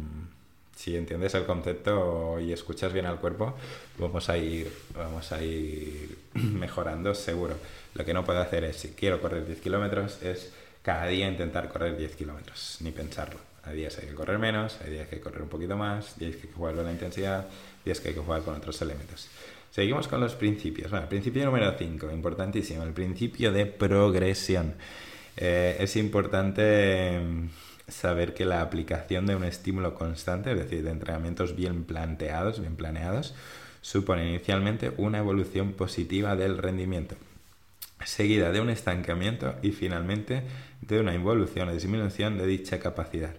[0.80, 3.54] si entiendes el concepto y escuchas bien al cuerpo,
[3.98, 7.56] vamos a ir, vamos a ir mejorando seguro.
[7.96, 11.68] Lo que no puedo hacer es, si quiero correr 10 kilómetros, es cada día intentar
[11.68, 13.42] correr 10 kilómetros, ni pensarlo.
[13.66, 16.18] Hay días hay que correr menos, hay días que hay que correr un poquito más,
[16.18, 17.46] días que hay que jugar con la intensidad,
[17.84, 19.28] días que hay que jugar con otros elementos.
[19.72, 20.92] Seguimos con los principios.
[20.92, 24.76] Bueno, principio número 5, importantísimo, el principio de progresión.
[25.36, 27.20] Eh, es importante
[27.90, 32.76] saber que la aplicación de un estímulo constante, es decir, de entrenamientos bien planteados, bien
[32.76, 33.36] planeados,
[33.82, 37.16] supone inicialmente una evolución positiva del rendimiento,
[38.04, 40.44] seguida de un estancamiento y finalmente
[40.82, 43.36] de una involución o disminución de dicha capacidad.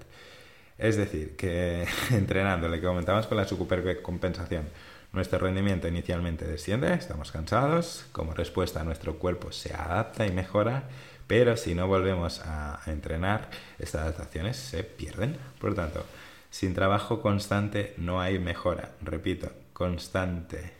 [0.78, 4.64] Es decir, que entrenando, lo que comentamos con la supercompensación,
[5.12, 10.84] nuestro rendimiento inicialmente desciende, estamos cansados, como respuesta nuestro cuerpo se adapta y mejora,
[11.30, 15.36] pero si no volvemos a, entrenar, estas adaptaciones se pierden.
[15.60, 16.04] Por lo tanto,
[16.50, 18.90] sin trabajo constante no hay mejora.
[19.00, 20.72] Repito, constante,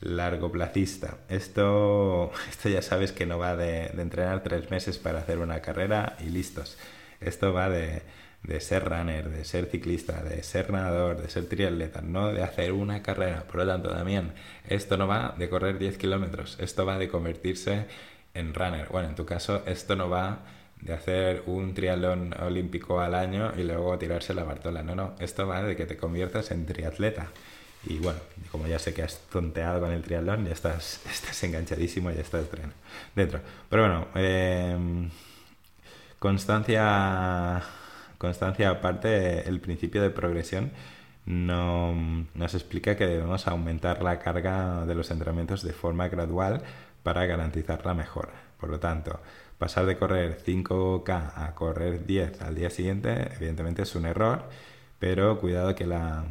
[0.00, 1.18] largoplacista.
[1.28, 6.16] Esto, esto ya sabes que no va de, entrenar tres meses para hacer una carrera
[6.18, 6.76] y listos.
[7.20, 8.02] Esto va de,
[8.42, 12.72] de ser runner, de ser ciclista, de ser nadador, de ser triatleta, no de hacer
[12.72, 13.44] una carrera.
[13.44, 14.32] Por lo tanto, también,
[14.68, 17.86] esto no va de correr 10 kilómetros, esto va de convertirse
[18.34, 18.88] en runner.
[18.90, 20.40] Bueno, en tu caso esto no va
[20.80, 24.82] de hacer un triatlón olímpico al año y luego tirarse la Bartola.
[24.82, 27.28] No, no, esto va de que te conviertas en triatleta.
[27.86, 28.18] Y bueno,
[28.50, 32.20] como ya sé que has tonteado con el triatlón, ya estás, estás enganchadísimo y ya
[32.20, 32.46] estás
[33.14, 33.40] dentro.
[33.68, 35.10] Pero bueno, em,
[36.18, 37.62] constancia,
[38.18, 40.70] constancia aparte, el principio de progresión
[41.26, 41.94] no,
[42.34, 46.62] nos explica que debemos aumentar la carga de los entrenamientos de forma gradual
[47.04, 48.32] para garantizar la mejora.
[48.58, 49.20] Por lo tanto,
[49.58, 54.42] pasar de correr 5K a correr 10 al día siguiente, evidentemente es un error,
[54.98, 56.24] pero cuidado que la,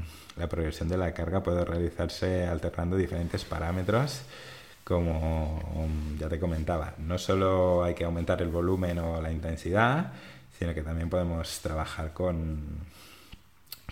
[0.50, 4.24] progresión de la carga puede realizarse alternando diferentes parámetros
[4.84, 5.88] como
[6.20, 10.12] ya te comentaba, no solo hay que aumentar el volumen o la intensidad,
[10.60, 12.80] sino que también podemos trabajar con,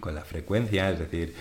[0.01, 1.33] con la frecuencia, es decir,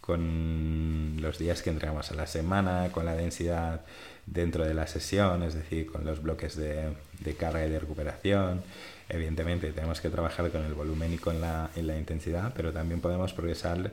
[0.00, 3.82] con los días que entregamos a la semana, con la densidad
[4.26, 8.62] dentro de la sesión, es decir, con los bloques de, de carga y de recuperación.
[9.08, 13.00] Evidentemente tenemos que trabajar con el volumen y con la, y la intensidad, pero también
[13.00, 13.92] podemos progresar,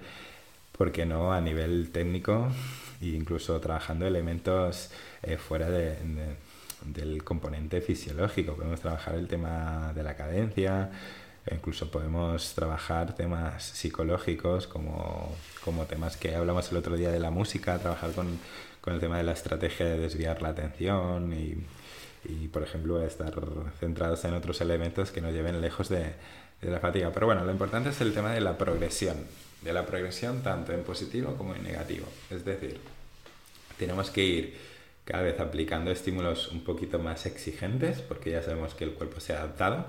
[0.75, 2.47] ¿por qué no?, a nivel técnico
[2.99, 4.89] e incluso trabajando elementos
[5.21, 5.97] eh, fuera de,
[6.85, 8.55] del componente fisiológico.
[8.55, 10.89] Podemos trabajar el tema de la cadencia,
[11.45, 17.19] e incluso podemos trabajar temas psicológicos como, como temas que hablamos el otro día de
[17.19, 18.39] la música, trabajar con,
[18.83, 23.33] con el tema de la estrategia de desviar la atención y por ejemplo, estar
[23.79, 26.13] centrados en otros elementos que nos lleven lejos de,
[26.61, 27.11] de la fatiga.
[27.13, 29.17] Pero bueno, lo importante es el tema de la progresión,
[29.61, 32.07] de la progresión tanto en positivo como en negativo.
[32.29, 32.79] Es decir,
[33.77, 34.57] tenemos que ir
[35.05, 39.33] cada vez aplicando estímulos un poquito más exigentes, porque ya sabemos que el cuerpo se
[39.33, 39.85] ha adaptado.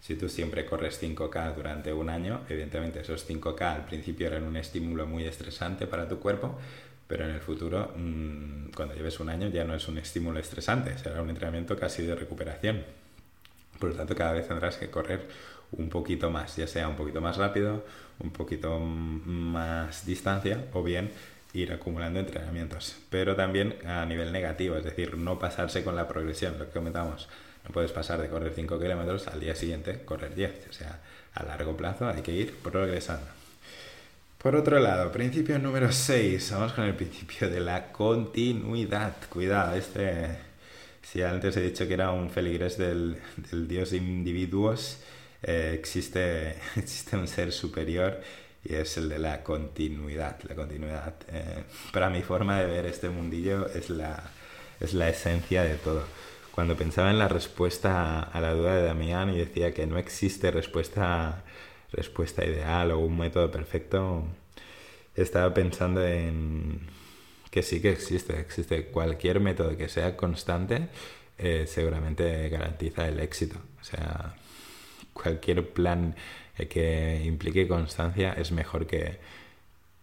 [0.00, 4.56] Si tú siempre corres 5K durante un año, evidentemente esos 5K al principio eran un
[4.56, 6.58] estímulo muy estresante para tu cuerpo,
[7.08, 10.96] pero en el futuro, mm, cuando lleves un año, ya no es un estímulo estresante,
[10.98, 12.84] será un entrenamiento casi de recuperación.
[13.80, 15.26] Por lo tanto, cada vez tendrás que correr
[15.72, 17.84] un poquito más, ya sea un poquito más rápido,
[18.18, 21.10] un poquito más distancia o bien
[21.54, 22.96] ir acumulando entrenamientos.
[23.10, 27.28] Pero también a nivel negativo, es decir, no pasarse con la progresión, lo que comentamos.
[27.64, 30.66] No puedes pasar de correr 5 kilómetros al día siguiente correr 10.
[30.70, 31.00] O sea,
[31.34, 33.37] a largo plazo hay que ir progresando.
[34.38, 39.16] Por otro lado, principio número 6, vamos con el principio de la continuidad.
[39.28, 40.28] Cuidado, este,
[41.02, 43.18] si antes he dicho que era un feligrés del,
[43.50, 45.00] del dios individuos,
[45.42, 48.20] eh, existe, existe un ser superior
[48.64, 50.38] y es el de la continuidad.
[50.48, 54.22] La continuidad, eh, para mi forma de ver este mundillo, es la,
[54.78, 56.04] es la esencia de todo.
[56.52, 60.52] Cuando pensaba en la respuesta a la duda de Damián y decía que no existe
[60.52, 61.42] respuesta
[61.92, 64.24] respuesta ideal o un método perfecto,
[65.14, 66.80] estaba pensando en
[67.50, 70.88] que sí que existe, existe cualquier método que sea constante,
[71.38, 73.58] eh, seguramente garantiza el éxito.
[73.80, 74.34] O sea,
[75.12, 76.14] cualquier plan
[76.68, 79.18] que implique constancia es mejor que,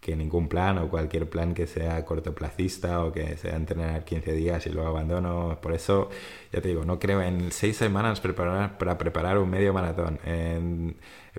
[0.06, 4.68] que ningún plan o cualquier plan que sea cortoplacista o que sea entrenar 15 días
[4.68, 5.58] y luego abandono.
[5.60, 6.12] Por eso,
[6.54, 10.20] ya te digo, no creo en seis semanas preparar, para preparar un medio maratón.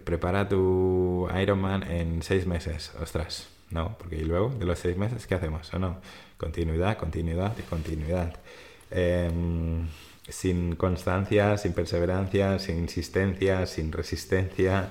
[0.03, 2.91] Prepara tu Ironman en seis meses.
[3.01, 5.73] Ostras, no, porque luego de los seis meses, ¿qué hacemos?
[5.73, 5.99] ¿O no?
[6.37, 8.35] Continuidad, continuidad y continuidad.
[8.91, 9.87] Em,
[10.29, 14.91] sin constancia, sin perseverancia, sin insistencia, sin resistencia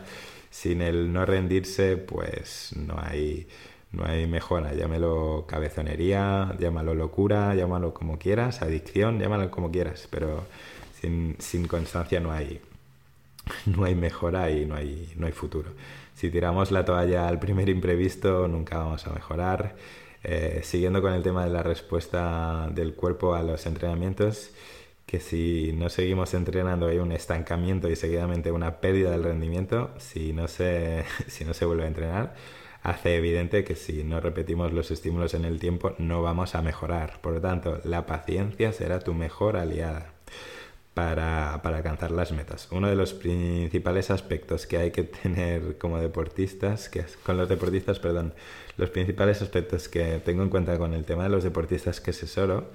[0.55, 3.45] sin el no rendirse, pues no hay,
[3.91, 4.73] no hay mejora.
[4.73, 10.45] Llámelo cabezonería, llámalo locura, llámalo como quieras, adicción, llámalo como quieras, pero
[11.01, 12.61] sin, sin constancia no hay,
[13.65, 15.71] no hay mejora y no hay, no hay futuro.
[16.13, 19.75] Si tiramos la toalla al primer imprevisto, nunca vamos a mejorar.
[20.23, 24.51] Eh, siguiendo con el tema de la respuesta del cuerpo a los entrenamientos,
[25.05, 30.33] que si no seguimos entrenando hay un estancamiento y seguidamente una pérdida del rendimiento, si
[30.33, 32.35] no se, si no se vuelve a entrenar,
[32.81, 37.19] hace evidente que si no repetimos los estímulos en el tiempo no vamos a mejorar.
[37.21, 40.11] Por lo tanto, la paciencia será tu mejor aliada.
[40.93, 42.69] Para, para, alcanzar las metas.
[42.71, 47.99] Uno de los principales aspectos que hay que tener como deportistas, que con los deportistas,
[47.99, 48.33] perdón,
[48.77, 52.71] los principales aspectos que tengo en cuenta con el tema de los deportistas que asesoro,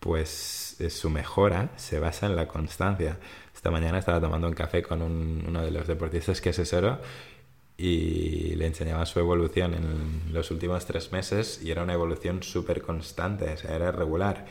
[0.00, 3.18] pues su mejora se basa en la constancia.
[3.54, 7.00] Esta mañana estaba tomando un café con uno de los deportistas que asesoro
[7.76, 12.82] y le enseñaba su evolución en los últimos tres meses y era una evolución súper
[12.82, 14.46] constante, era regular.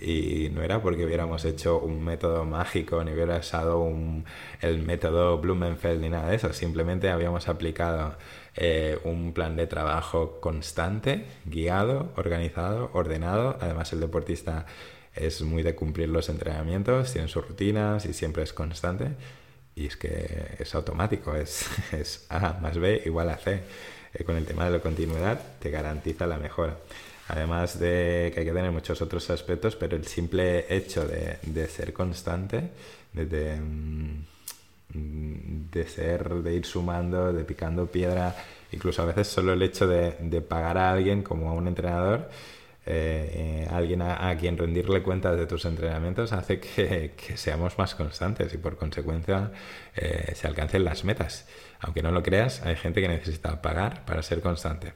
[0.00, 4.24] Y no era porque hubiéramos hecho un método mágico ni hubiera usado un,
[4.60, 8.16] el método Blumenfeld ni nada de eso, simplemente habíamos aplicado
[8.60, 13.56] eh, un plan de trabajo constante, guiado, organizado, ordenado.
[13.60, 14.66] Además el deportista
[15.14, 19.12] es muy de cumplir los entrenamientos, tiene sus rutinas y siempre es constante.
[19.76, 23.62] Y es que es automático, es, A más B igual a C.
[24.12, 26.78] Eh, con el tema de la continuidad te garantiza la mejora.
[27.28, 31.68] Además de que hay que tener muchos otros aspectos, pero el simple hecho de, de
[31.68, 32.70] ser constante,
[33.12, 34.24] de, mm,
[34.92, 38.34] de, ser, de ir sumando, de picando piedra,
[38.72, 42.28] incluso a veces solo el hecho de, de pagar a alguien como a un entrenador,
[42.90, 48.54] eh, eh, alguien a, quien rendirle cuentas de tus entrenamientos hace que, seamos más constantes
[48.54, 49.52] y por consecuencia
[49.94, 51.46] eh, se alcancen las metas.
[51.80, 54.94] Aunque no lo creas, hay gente que necesita pagar para ser constante.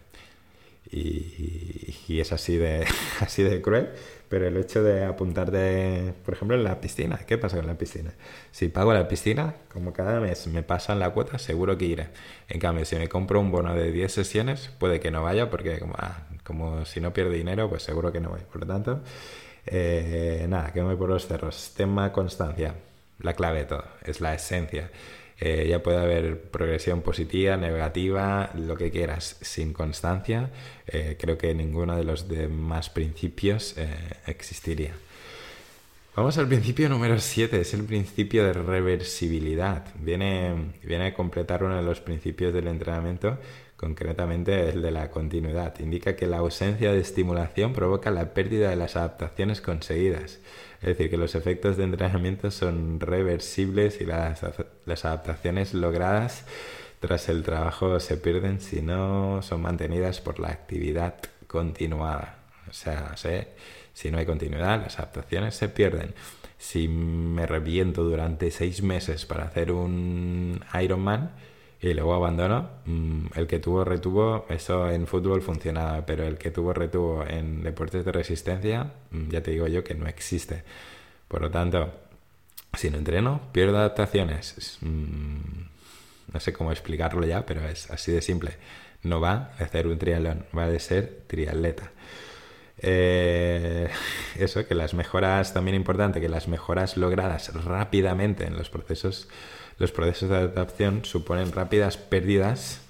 [0.91, 2.87] y, es así de,
[3.21, 3.91] así de cruel,
[4.33, 8.15] pero el hecho de apuntarte, por ejemplo, en la piscina, ¿qué pasa con la piscina?
[8.51, 12.09] Si pago la piscina, como cada mes me pasan la cuota, seguro que iré.
[12.49, 15.79] En cambio, si me compro un bono de 10 sesiones, puede que no vaya, porque
[15.79, 18.41] como, ah, si no pierde dinero, pues seguro que no voy.
[18.51, 19.03] Por lo tanto,
[19.67, 21.75] eh, nada, que me voy por los cerros.
[21.77, 22.75] Tema constancia,
[23.19, 24.91] la clave de todo, es la esencia.
[25.45, 30.51] Eh, ya puede haber progresión positiva, negativa, lo que quieras, sin constancia,
[30.87, 33.89] eh, creo que ninguno de los demás principios eh,
[34.29, 34.93] existiría.
[36.15, 39.85] Vamos al principio número 7, es el principio de reversibilidad.
[39.99, 43.37] Viene, viene a completar uno de los principios del entrenamiento,
[43.83, 45.75] concretamente el de la continuidad.
[45.81, 50.39] Indica que la ausencia de estimulación provoca la pérdida de las adaptaciones conseguidas.
[50.81, 54.45] Es decir, que los efectos de entrenamiento son reversibles y las,
[55.05, 56.45] adaptaciones logradas
[57.01, 61.17] tras el trabajo se pierden si no son mantenidas por la actividad
[61.49, 62.37] continuada.
[62.71, 63.17] O sea,
[63.95, 66.15] si no hay continuidad, las adaptaciones se pierden.
[66.57, 71.33] Si me reviento durante seis meses para hacer un Ironman,
[71.83, 72.71] y luego abandono.
[72.87, 77.63] Mm, el que tuvo retuvo, eso en fútbol funcionaba, pero el que tuvo retuvo en
[77.63, 80.63] deportes de resistencia, mm, ya te digo yo que no existe.
[81.29, 81.93] Por lo tanto,
[82.75, 84.79] si no entreno, pierdo adaptaciones.
[84.81, 85.39] Mm,
[86.33, 88.53] no sé cómo explicarlo ya, pero es así de simple.
[89.03, 91.91] No va a hacer un triatlón, va a ser triatleta.
[92.79, 93.89] Eh,
[94.39, 99.29] eso, que las mejoras, también importante, que las mejoras logradas rápidamente en los procesos
[99.83, 102.81] los procesos de adaptación suponen rápidas pérdidas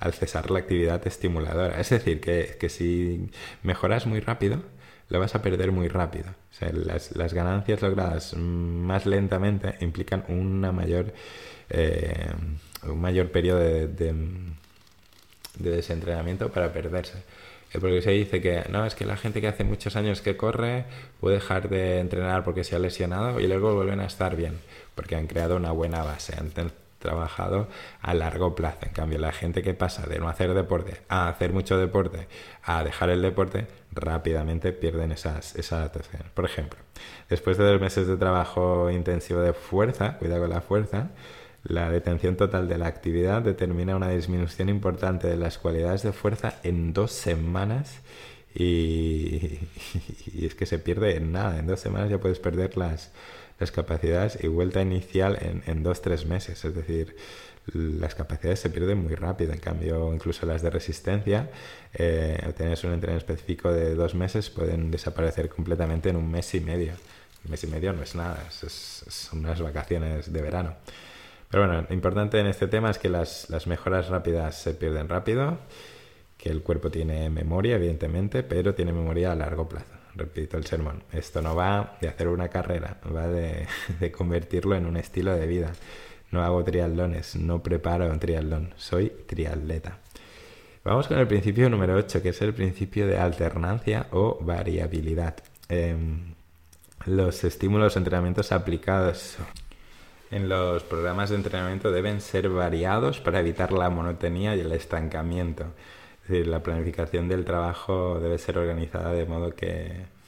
[0.00, 1.80] al cesar la actividad estimuladora.
[1.80, 3.30] Es decir, que, si
[3.62, 4.60] mejoras muy rápido,
[5.10, 6.34] lo vas a perder muy rápido.
[6.72, 11.14] las, ganancias logradas más lentamente implican una mayor,
[11.68, 12.32] eh,
[12.82, 14.12] un mayor periodo de, de,
[15.56, 17.22] desentrenamiento para perderse.
[17.72, 20.86] Porque se dice que no, es que la gente que hace muchos años que corre
[21.20, 24.58] puede dejar de entrenar porque se ha lesionado y luego vuelven a estar bien
[24.94, 26.50] porque han creado una buena base, han
[26.98, 27.68] trabajado
[28.02, 28.78] a largo plazo.
[28.82, 32.28] En cambio, la gente que pasa de no hacer deporte a hacer mucho deporte
[32.62, 36.22] a dejar el deporte, rápidamente pierden esas, esa adaptación.
[36.34, 36.78] Por ejemplo,
[37.28, 41.08] después de dos meses de trabajo intensivo de fuerza, cuidado con la fuerza,
[41.64, 46.54] la detención total de la actividad determina una disminución importante de las cualidades de fuerza
[46.62, 48.00] en dos semanas
[48.54, 49.58] y,
[50.42, 51.58] es que se pierde en nada.
[51.58, 53.12] En dos semanas ya puedes perder las,
[53.58, 56.64] las capacidades y vuelta inicial en, en dos, tres meses.
[56.64, 57.14] Es decir,
[57.74, 59.52] las capacidades se pierden muy rápido.
[59.52, 61.50] En cambio, incluso las de resistencia,
[61.94, 66.60] eh, tienes un entrenamiento específico de dos meses, pueden desaparecer completamente en un mes y
[66.60, 66.94] medio.
[67.44, 70.76] Un mes y medio no es nada, es, son unas vacaciones de verano.
[71.50, 75.58] Pero bueno, lo importante en este tema es que las, mejoras rápidas se pierden rápido,
[76.36, 81.04] que el cuerpo tiene memoria, evidentemente, pero tiene memoria a largo plazo repito el sermón,
[81.12, 83.66] esto no va de hacer una carrera, va de,
[84.16, 85.72] convertirlo en un estilo de vida.
[86.30, 89.98] No hago triatlones, no preparo un triatlón, soy triatleta.
[90.84, 95.36] Vamos con el principio número 8, que es el principio de alternancia o variabilidad.
[95.68, 96.34] Em,
[97.06, 99.38] los estímulos entrenamientos aplicados
[100.30, 105.66] en los programas de entrenamiento deben ser variados para evitar la monotonía y el estancamiento
[106.30, 110.20] decir, la planificación del trabajo debe ser organizada de modo que,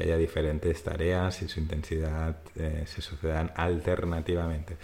[0.00, 4.78] haya diferentes tareas y su intensidad eh, se sucedan alternativamente.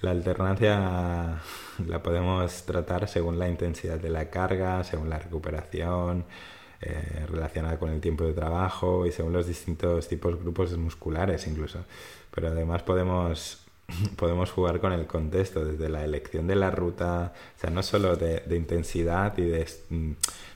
[0.00, 1.42] La alternancia
[1.86, 6.24] la podemos tratar según la intensidad de la carga, según la recuperación,
[6.80, 11.84] eh, relacionada con el tiempo de trabajo y según los distintos tipos grupos musculares incluso.
[12.34, 13.61] Pero además podemos
[14.16, 18.16] podemos jugar con el contexto, desde la elección de la ruta, o sea, no solo
[18.16, 20.12] de, intensidad y de, mm,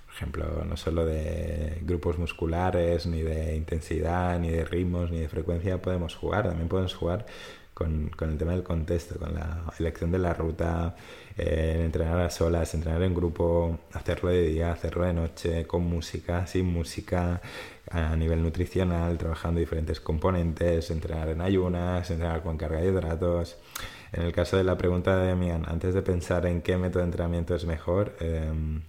[0.07, 5.29] por ejemplo, no solo de grupos musculares, ni de intensidad, ni de ritmos, ni de
[5.29, 7.27] frecuencia podemos jugar, también podemos jugar
[7.77, 10.97] con, el tema del contexto, con la elección de la ruta,
[11.37, 16.47] eh, entrenar a solas, entrenar en grupo, hacerlo de día, hacerlo de noche, con música,
[16.47, 17.43] sin música,
[17.91, 23.59] a nivel nutricional, trabajando diferentes componentes, entrenar en ayunas, entrenar con carga de hidratos.
[24.11, 27.09] En el caso de la pregunta de Damián, antes de pensar en qué método de
[27.09, 28.81] entrenamiento es mejor, em,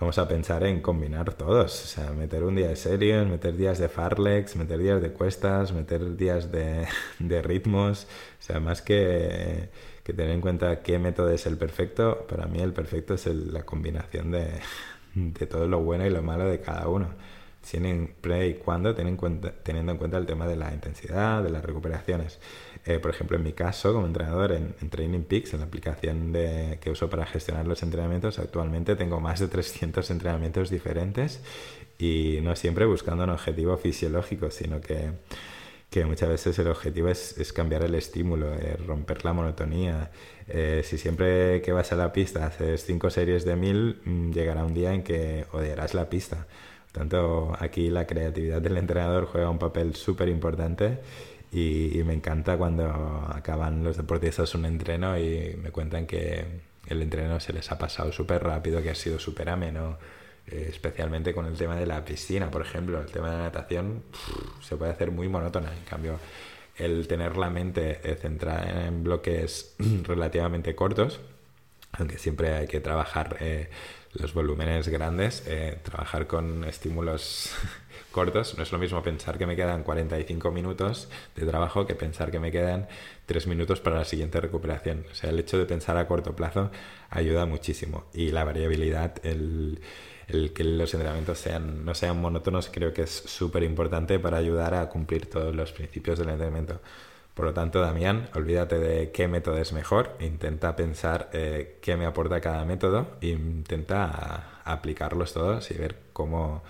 [0.00, 1.84] vamos a pensar en combinar todos.
[1.84, 5.72] O sea, meter un día de series, meter días de farlex, meter días de cuestas,
[5.72, 6.86] meter días de,
[7.18, 8.04] de ritmos.
[8.40, 9.68] O sea, más que,
[10.02, 13.64] que, tener en cuenta qué método es el perfecto, para mí el perfecto es la
[13.64, 14.48] combinación de,
[15.14, 17.08] de todo lo bueno y lo malo de cada uno.
[17.62, 22.40] siempre y cuando teniendo en cuenta el tema de la intensidad, de las recuperaciones.
[22.86, 26.78] Eh, por ejemplo, en mi caso, como entrenador en, Training Peaks, en la aplicación de,
[26.80, 31.40] que uso para gestionar los entrenamientos, actualmente tengo más de 300 entrenamientos diferentes
[31.98, 35.12] y no siempre buscando un objetivo fisiológico, sino que,
[35.90, 40.10] que muchas veces el objetivo es, es cambiar el estímulo, eh, romper la monotonía.
[40.48, 44.64] Eh, si siempre que vas a la pista haces cinco series de mil, mm, llegará
[44.64, 46.46] un día en que odiarás la pista.
[46.92, 50.98] Por tanto, aquí la creatividad del entrenador juega un papel súper importante
[51.52, 52.84] y, me encanta cuando
[53.34, 56.44] acaban los deportistas un entreno y me cuentan que
[56.86, 59.98] el entreno se les ha pasado súper rápido, que ha sido súper ameno,
[60.46, 63.00] eh, especialmente con el tema de la piscina, por ejemplo.
[63.00, 64.02] El tema de la natación
[64.62, 65.72] se puede hacer muy monótona.
[65.76, 66.18] En cambio,
[66.76, 69.74] el tener la mente eh, centrada en bloques
[70.04, 71.20] relativamente cortos,
[71.92, 73.70] aunque siempre hay que trabajar eh,
[74.12, 75.44] los volúmenes grandes,
[75.82, 77.54] trabajar con estímulos
[78.10, 78.56] cortos.
[78.56, 82.40] No es lo mismo pensar que me quedan 45 minutos de trabajo que pensar que
[82.40, 82.88] me quedan
[83.26, 85.06] 3 minutos para la siguiente recuperación.
[85.10, 86.70] O sea, el hecho de pensar a corto plazo
[87.10, 88.04] ayuda muchísimo.
[88.12, 89.80] Y la variabilidad, el,
[90.28, 94.74] el que los entrenamientos sean, no sean monótonos, creo que es súper importante para ayudar
[94.74, 96.80] a cumplir todos los principios del entrenamiento.
[97.34, 102.04] Por lo tanto, Damián, olvídate de qué método es mejor, intenta pensar eh, qué me
[102.04, 106.62] aporta cada método e intenta aplicarlos todos y ver cómo,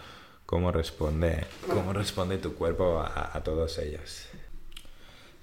[0.51, 4.27] cómo responde, cómo responde tu cuerpo a, todos ellos.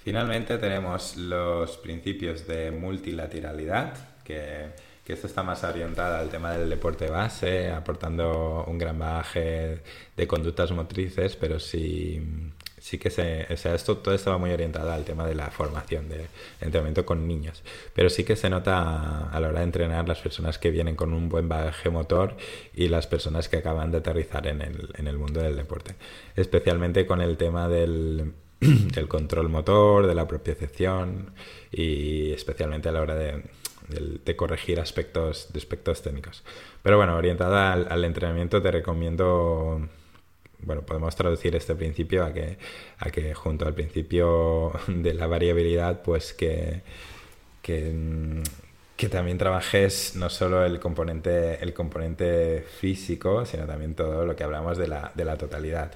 [0.03, 3.93] Finalmente tenemos los principios de multilateralidad,
[4.25, 4.65] que,
[5.05, 9.79] que, esto está más orientada al tema del deporte base, aportando un gran bagaje
[10.17, 12.51] de conductas motrices, pero sí
[12.87, 16.07] sí que se, o sea, esto todo estaba muy orientado al tema de la formación
[16.07, 16.27] de
[16.61, 17.61] entrenamiento con niños,
[17.93, 21.11] pero sí que se nota a la hora de entrenar las personas que vienen con
[21.13, 22.37] un buen bagaje motor
[22.73, 25.95] y las personas que acaban de aterrizar en el, en el mundo del deporte,
[26.37, 28.31] especialmente con el tema del,
[28.61, 31.33] del control motor, de la propiocepción
[31.69, 33.43] y especialmente a la hora de,
[33.89, 36.45] de, corregir aspectos, de aspectos técnicos.
[36.83, 39.89] Pero bueno, orientada al, al entrenamiento te recomiendo
[40.67, 42.57] bueno, podemos traducir este principio a que,
[42.99, 46.81] a que junto al principio de la variabilidad, pues que,
[47.61, 54.43] que, también trabajes no solo el componente, el componente físico, sino también todo lo que
[54.43, 55.91] hablamos de la, de la totalidad,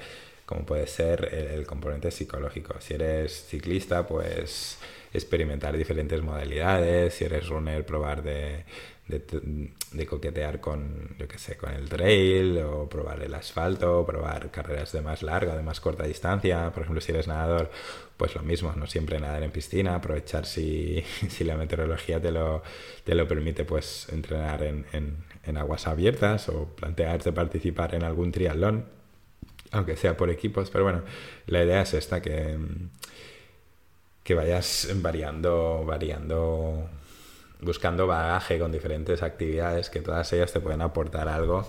[0.45, 2.75] como puede ser el componente psicológico.
[2.79, 4.77] Si eres ciclista, pues
[5.13, 8.63] experimentar diferentes modalidades, si eres runner, probar de,
[9.11, 14.91] de, coquetear con, yo qué sé, con el trail o probar el asfalto, probar carreras
[14.91, 16.71] de más larga, de más corta distancia.
[16.71, 17.69] Por ejemplo, si eres nadador,
[18.17, 22.63] pues lo mismo, no siempre nadar en piscina, aprovechar si, si la meteorología te lo,
[23.03, 28.85] te lo permite, pues entrenar en, en, aguas abiertas o plantearte participar en algún triatlón,
[29.71, 30.69] aunque sea por equipos.
[30.71, 31.03] Pero bueno,
[31.47, 32.57] la idea es esta, que,
[34.23, 36.89] que vayas variando, variando
[37.61, 41.67] buscando bagaje con diferentes actividades que todas ellas te pueden aportar algo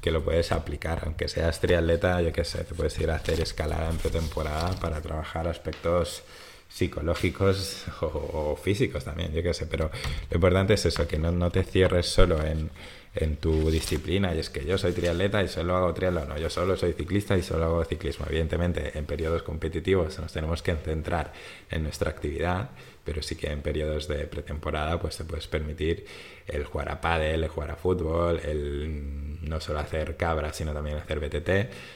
[0.00, 3.40] que lo puedes aplicar, aunque seas triatleta, yo qué sé, te puedes ir a hacer
[3.40, 6.22] escalada en pretemporada para trabajar aspectos
[6.68, 9.90] psicológicos o, físicos también, yo qué sé, pero
[10.30, 12.70] lo importante es eso, que no, no te cierres solo en,
[13.14, 16.48] en tu disciplina y es que yo soy triatleta y solo hago triatlón, no, yo
[16.48, 18.26] solo soy ciclista y solo hago ciclismo.
[18.28, 21.32] Evidentemente, en periodos competitivos nos tenemos que centrar
[21.70, 22.70] en nuestra actividad,
[23.10, 26.06] pero sí que en periodos de pretemporada pues te puedes permitir
[26.46, 30.96] el jugar a pádel, el jugar a fútbol, el no solo hacer cabra, sino también
[30.96, 31.48] hacer BTT.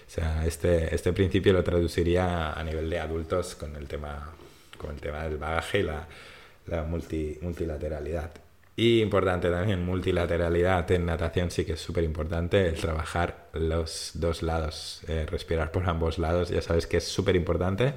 [0.08, 4.34] O sea, este, este principio lo traduciría a nivel de adultos con el tema,
[4.76, 6.08] con el tema del bagaje y la,
[6.66, 8.32] la multi, multilateralidad.
[8.74, 14.42] Y importante también, multilateralidad en natación sí que es súper importante, el trabajar los dos
[14.42, 17.94] lados, eh, respirar por ambos lados, ya sabes que es súper importante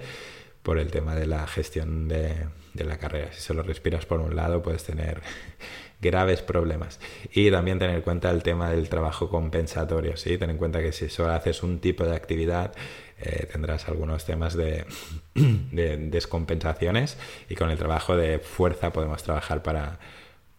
[0.67, 3.31] por el tema de la gestión de, de, la carrera.
[3.31, 5.21] Si solo respiras por un lado puedes tener
[6.01, 6.99] graves problemas.
[7.31, 10.37] Y también tener en cuenta el tema del trabajo compensatorio, ¿sí?
[10.37, 12.73] Ten en cuenta que si solo haces un tipo de actividad
[13.17, 14.85] eh, tendrás algunos temas de,
[15.71, 19.99] de descompensaciones y con el trabajo de fuerza podemos trabajar para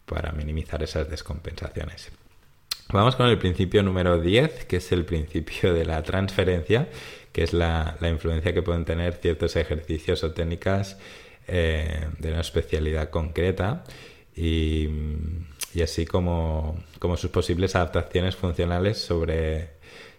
[0.09, 2.09] para minimizar esas descompensaciones.
[2.91, 6.89] Vamos con el principio número 10, que es el principio de la transferencia,
[7.31, 10.97] que es la, influencia que pueden tener ciertos ejercicios o técnicas
[11.47, 13.83] eh, de una especialidad concreta
[14.35, 14.89] y,
[15.83, 19.71] así como, como, sus posibles adaptaciones funcionales sobre,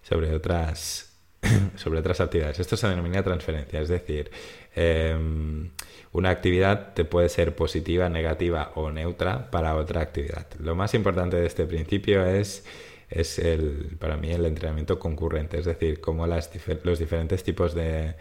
[0.02, 1.16] sobre, otras,
[1.76, 2.60] sobre otras actividades.
[2.60, 4.30] Esto se denomina transferencia, es decir,
[4.74, 5.70] em,
[6.12, 10.46] una actividad te puede ser positiva, negativa o neutra para otra actividad.
[10.58, 12.64] Lo más importante de este principio es
[13.10, 16.50] es el, para mí el entrenamiento concurrente, es decir, cómo las
[16.84, 18.14] los diferentes tipos de,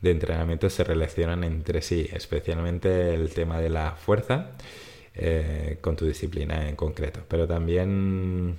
[0.00, 4.52] de entrenamiento se relacionan entre sí, especialmente el tema de la fuerza
[5.14, 7.20] eh, con tu disciplina en concreto.
[7.28, 8.58] Pero también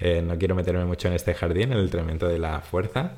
[0.00, 3.12] eh, no quiero meterme mucho en este jardín, el entrenamiento de la fuerza,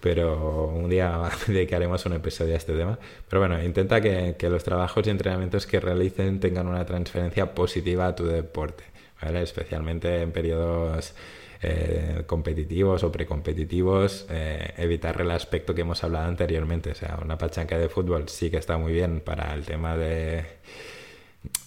[0.00, 2.98] pero un día dedicaremos un episodio a este tema.
[3.28, 8.06] Pero bueno, intenta que, que, los trabajos y entrenamientos que realicen tengan una transferencia positiva
[8.06, 8.84] a tu deporte,
[9.22, 11.14] especialmente en periodos
[11.62, 16.90] eh, competitivos o precompetitivos, eh, evitar el aspecto que hemos hablado anteriormente.
[16.90, 20.44] O sea, una pachanca de fútbol sí que está muy bien para el tema de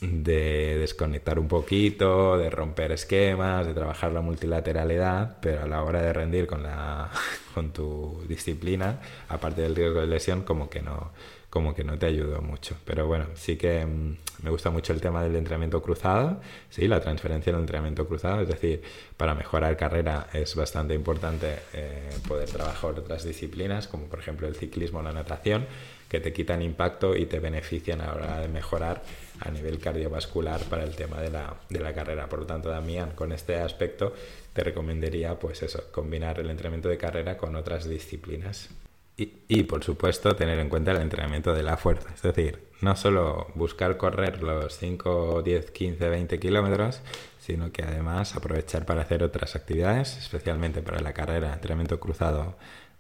[0.02, 6.02] de desconectar un poquito, de romper esquemas, de trabajar la multilateralidad, pero a la hora
[6.02, 7.10] de rendir con, la,
[7.54, 11.12] con tu disciplina, aparte del riesgo de lesión, como que no,
[11.56, 12.76] como que no te ayudó mucho.
[12.84, 17.00] Pero bueno, sí que mm, me gusta mucho el tema del entrenamiento cruzado, sí, la
[17.00, 18.82] transferencia del entrenamiento cruzado, es decir,
[19.16, 24.56] para mejorar carrera es bastante importante eh, poder trabajar otras disciplinas, como por ejemplo el
[24.58, 25.66] ciclismo o la natación,
[26.10, 29.02] que te quitan impacto y te benefician a la hora de mejorar
[29.40, 32.28] a nivel cardiovascular para el tema de la, de la carrera.
[32.28, 34.14] Por lo tanto, Damián, con este aspecto
[34.52, 38.72] te recomendaría, pues eso, combinar el entrenamiento de carrera con otras disciplinas.
[39.18, 43.48] Y, por supuesto tener en cuenta el entrenamiento de la fuerza, es decir, no solo
[43.56, 47.02] buscar correr los 5, 10, 15, 20 kilómetros,
[47.40, 52.58] sino que además aprovechar para hacer otras actividades, especialmente para la carrera, entrenamiento cruzado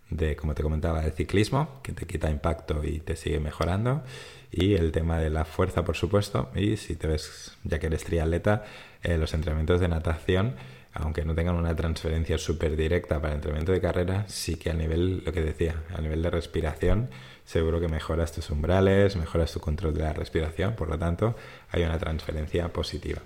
[0.09, 4.03] de, como te comentaba, de ciclismo, que te quita impacto y te sigue mejorando,
[4.51, 8.05] y el tema de la fuerza, por supuesto, y si te ves, ya que eres
[8.05, 8.63] triatleta,
[9.03, 10.55] eh, los entrenamientos de natación
[10.95, 14.73] aunque no tengan una transferencia súper directa para el entrenamiento de carrera, sí que a
[14.73, 17.09] nivel, lo que decía, a nivel de respiración,
[17.43, 21.35] seguro que mejoras tus umbrales, mejoras tu control de la respiración, por lo tanto,
[21.69, 23.21] hay una transferencia positiva.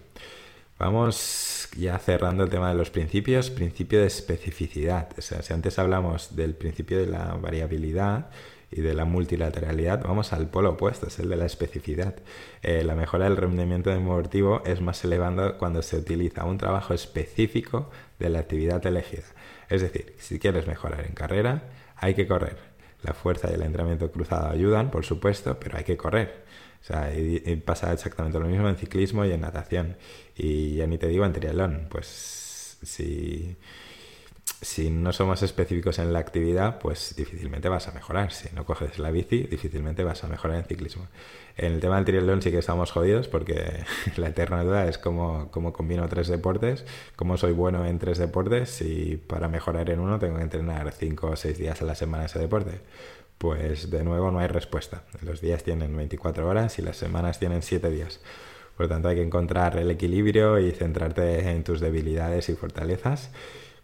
[0.79, 5.09] Vamos ya cerrando el tema de los principios, principio de especificidad.
[5.17, 8.31] O sea, si antes hablamos del principio de la variabilidad,
[8.71, 12.15] y de la multilateralidad, vamos al polo opuesto, es el de la especificidad.
[12.61, 17.89] Eh, la mejora del rendimiento deportivo es más elevada cuando se utiliza un trabajo específico
[18.19, 19.23] de la actividad elegida.
[19.69, 21.63] Es decir, si quieres mejorar en carrera,
[21.95, 22.57] hay que correr.
[23.03, 26.43] La fuerza y el entrenamiento cruzado ayudan, por supuesto, pero hay que correr.
[26.81, 29.97] O sea, y, pasa exactamente lo mismo en ciclismo y en natación.
[30.35, 31.87] Y ya ni te digo en triatlón.
[31.89, 33.57] Pues si
[34.61, 38.33] si no somos específicos en la actividad, pues difícilmente vas a mejorar.
[38.33, 41.07] Si no coges la bici, difícilmente vas a mejorar en ciclismo.
[41.55, 43.83] En el tema del triatlón sí que estamos jodidos porque
[44.17, 46.85] la eterna duda es cómo, cómo combino tres deportes,
[47.15, 51.27] cómo soy bueno en tres deportes y para mejorar en uno tengo que entrenar cinco
[51.27, 52.81] o seis días a la semana ese deporte.
[53.37, 55.03] Pues de nuevo no hay respuesta.
[55.21, 58.19] Los días tienen 24 horas y las semanas tienen 7 días.
[58.75, 63.31] Por lo tanto hay que encontrar el equilibrio y centrarte en tus debilidades y fortalezas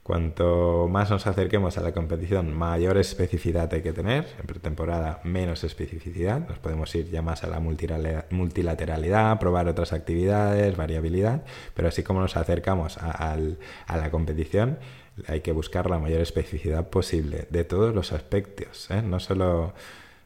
[0.05, 4.27] Cuanto más nos acerquemos a la competición, mayor especificidad hay que tener.
[4.39, 6.47] En pretemporada, menos especificidad.
[6.47, 11.43] Nos podemos ir ya más a la multilateralidad, probar otras actividades, variabilidad.
[11.73, 14.77] Pero así como nos acercamos a, la competición,
[15.25, 18.91] hay que buscar la mayor especificidad posible de todos los aspectos.
[18.91, 19.01] ¿eh?
[19.01, 19.73] No solo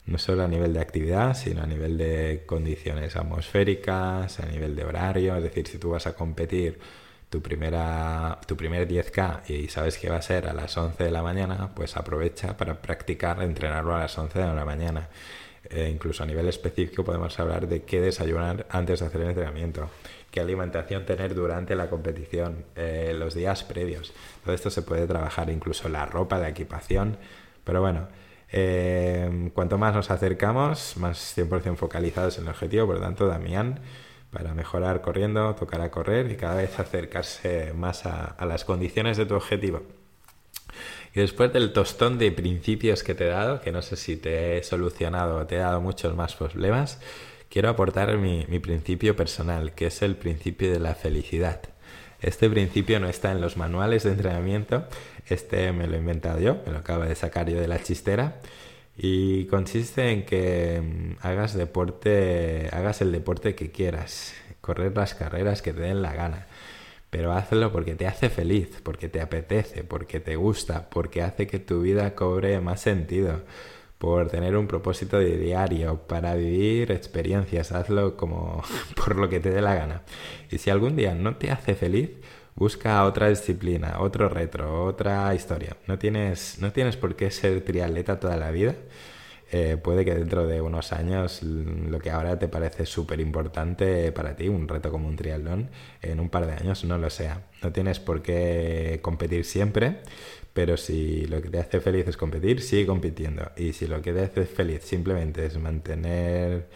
[0.06, 4.84] no solo a nivel de actividad, sino a nivel de condiciones atmosféricas, a nivel de
[4.84, 6.80] horario, es decir, si tú vas a competir
[7.30, 11.12] tu, primera, tu primer 10K y sabes que va a ser a las 11 de
[11.12, 15.10] la mañana, pues aprovecha para practicar, entrenarlo a las 11 de la mañana.
[15.70, 19.90] Eh, incluso a nivel específico podemos hablar de qué desayunar antes de hacer el entrenamiento,
[20.32, 24.14] qué alimentación tener durante la competición, eh, los días previos.
[24.44, 27.18] Todo esto se puede trabajar, incluso la ropa, la equipación,
[27.64, 28.08] pero bueno,
[28.52, 33.80] eh, cuanto más nos acercamos, más 100% focalizados en el objetivo, por lo tanto, Damián,
[34.32, 39.26] para mejorar corriendo, tocar a correr y cada vez acercarse más a, las condiciones de
[39.26, 39.82] tu objetivo.
[41.16, 44.58] Y después del tostón de principios que te he dado, que no sé si te
[44.58, 47.00] he solucionado o te he dado muchos más problemas,
[47.50, 51.62] quiero aportar mi, mi principio personal, que es el principio de la felicidad.
[52.22, 54.86] Este principio no está en los manuales de entrenamiento,
[55.28, 58.42] este me lo he inventado yo, me lo acabo de sacar yo de la chistera
[59.02, 65.62] y consiste en que mm, hagas deporte, hagas el deporte que quieras, correr las carreras
[65.62, 66.48] que te den la gana,
[67.10, 71.60] pero hazlo porque te hace feliz, porque te apetece, porque te gusta, porque hace que
[71.60, 73.42] tu vida cobre más sentido,
[74.00, 78.64] por tener un propósito de diario, para vivir experiencias, hazlo como
[78.98, 80.04] por lo que te dé la gana.
[80.52, 82.10] Y si algún día no te hace feliz,
[82.56, 85.78] Busca otra disciplina, otro retro, otra historia.
[85.88, 88.76] No tienes, no tienes por qué ser triatleta toda la vida.
[89.52, 94.36] eh, puede que dentro de unos años lo que ahora te parece súper importante para
[94.36, 95.70] ti, un reto como un triatlón,
[96.02, 97.48] en un par de años no lo sea.
[97.64, 99.98] No tienes por qué competir siempre,
[100.54, 103.52] pero si lo que te hace feliz es competir, sigue compitiendo.
[103.58, 106.68] Y si lo que te hace feliz simplemente es mantener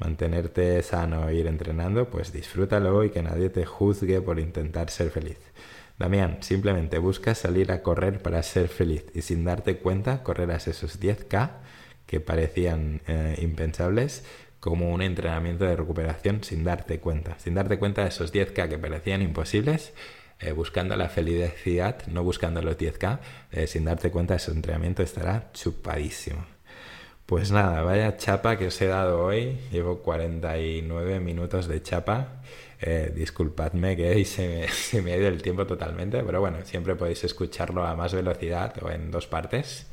[0.00, 5.10] mantenerte sano e ir entrenando, pues disfrútalo y que nadie te juzgue por intentar ser
[5.10, 5.38] feliz.
[5.98, 10.98] Damián, simplemente busca salir a correr para ser feliz y sin darte cuenta correrás esos
[10.98, 11.50] 10K
[12.06, 14.24] que parecían eh, impensables
[14.60, 17.38] como un entrenamiento de recuperación sin darte cuenta.
[17.38, 19.92] Sin darte cuenta de esos 10K que parecían imposibles,
[20.38, 23.20] eh, buscando la felicidad, no buscando los 10K,
[23.52, 26.46] eh, sin darte cuenta ese entrenamiento estará chupadísimo.
[27.30, 29.56] Pues nada, vaya chapa que os he dado hoy.
[29.70, 32.42] Llevo 49 minutos de chapa.
[32.80, 37.86] Eh, disculpadme que se me ha ido el tiempo totalmente, pero bueno, siempre podéis escucharlo
[37.86, 39.86] a más velocidad o en dos partes.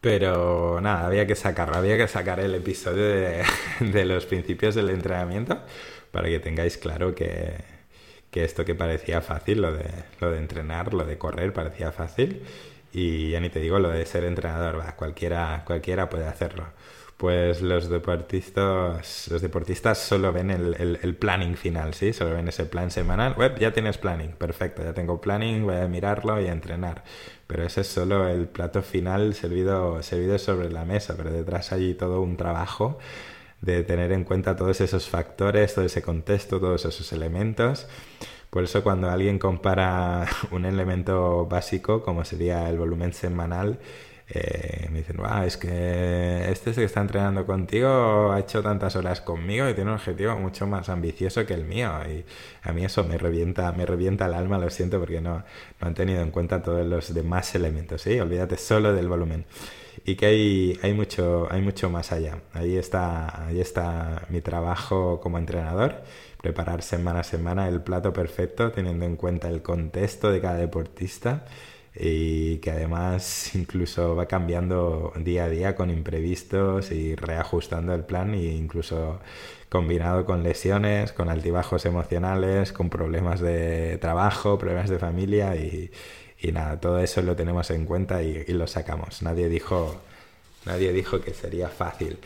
[0.00, 3.04] Pero nada, había que sacarlo, había que sacar el episodio
[3.80, 5.58] de, los principios del entrenamiento
[6.12, 7.56] para que tengáis claro que,
[8.34, 12.44] esto que parecía fácil, lo de entrenar, lo de correr, parecía fácil.
[12.98, 16.64] Y ya ni te digo lo de ser entrenador, cualquiera, cualquiera puede hacerlo.
[17.16, 22.12] Pues los deportistas, los deportistas solo ven el, el, planning final, ¿sí?
[22.12, 23.34] Solo ven ese plan semanal.
[23.36, 27.04] Web, ya tienes planning, perfecto, ya tengo planning, voy a mirarlo y a entrenar.
[27.46, 31.94] Pero ese es solo el plato final servido, servido sobre la mesa, pero detrás hay
[31.94, 32.98] todo un trabajo
[33.60, 37.86] de tener en cuenta todos esos factores, todo ese contexto, todos esos elementos.
[38.50, 43.78] Por eso cuando alguien compara un elemento básico, como sería el volumen semanal,
[44.30, 49.66] eh, me dicen, es que este que está entrenando contigo ha hecho tantas horas conmigo
[49.68, 51.90] y tiene un objetivo mucho más ambicioso que el mío.
[52.06, 52.24] Y
[52.62, 55.44] a mí eso me revienta, me revienta el alma, lo siento, porque no,
[55.80, 58.02] no han tenido en cuenta todos los demás elementos.
[58.02, 58.20] ¿sí?
[58.20, 59.46] Olvídate solo del volumen.
[60.04, 62.38] Y que hay, hay, mucho, hay mucho más allá.
[62.52, 66.02] Ahí está, ahí está mi trabajo como entrenador
[66.40, 71.44] preparar semana a semana el plato perfecto teniendo en cuenta el contexto de cada deportista
[71.94, 78.34] y que además incluso va cambiando día a día con imprevistos y reajustando el plan
[78.34, 79.20] e incluso
[79.68, 85.90] combinado con lesiones, con altibajos emocionales, con problemas de trabajo, problemas de familia y,
[86.52, 89.22] nada, todo eso lo tenemos en cuenta y, y, lo sacamos.
[89.22, 90.00] Nadie dijo,
[90.64, 92.18] nadie dijo que sería fácil.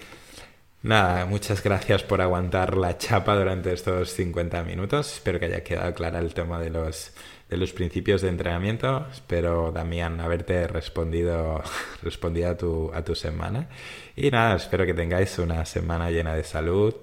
[0.83, 5.15] Nada, muchas gracias por aguantar la chapa durante estos 50 minutos.
[5.15, 7.13] Espero que haya quedado clara el tema de los
[7.49, 9.07] de los principios de entrenamiento.
[9.13, 11.63] Espero, Damián, haberte respondido,
[12.03, 13.69] respondido a, tu, a tu semana.
[14.17, 16.95] Y nada, espero que tengáis una semana llena de salud,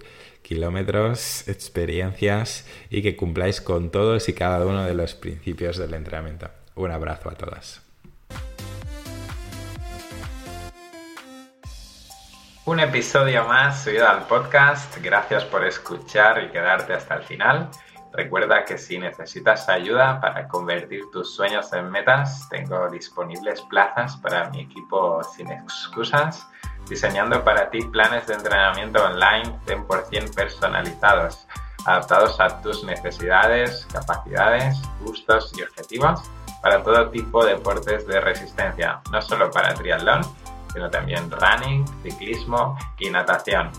[0.41, 6.49] kilómetros, experiencias y que cumpláis con todos y cada uno de los principios del entrenamiento.
[6.75, 7.88] Un abrazo a todas.
[12.69, 14.95] Un episodio más subido al podcast.
[15.01, 17.67] Gracias por escuchar y quedarte hasta el final.
[18.13, 24.51] Recuerda que si necesitas ayuda para convertir tus sueños en metas, tengo disponibles plazas para
[24.51, 26.45] mi equipo sin excusas,
[26.87, 31.47] diseñando para ti planes de entrenamiento online 100% personalizados,
[31.87, 36.21] adaptados a tus necesidades, capacidades, gustos y objetivos
[36.61, 40.21] para todo tipo de deportes de resistencia, no solo para triatlón,
[40.71, 43.71] sino también running, ciclismo y natación.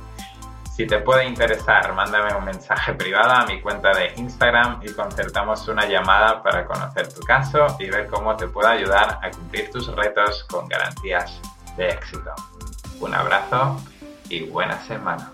[0.76, 5.68] Si te puede interesar, mándame un mensaje privado a mi cuenta de Instagram y concertamos
[5.68, 9.94] una llamada para conocer tu caso y ver cómo te puedo ayudar a cumplir tus
[9.94, 11.40] retos con garantías
[11.76, 12.32] de éxito.
[12.98, 13.78] Un abrazo
[14.30, 15.30] y buena semana.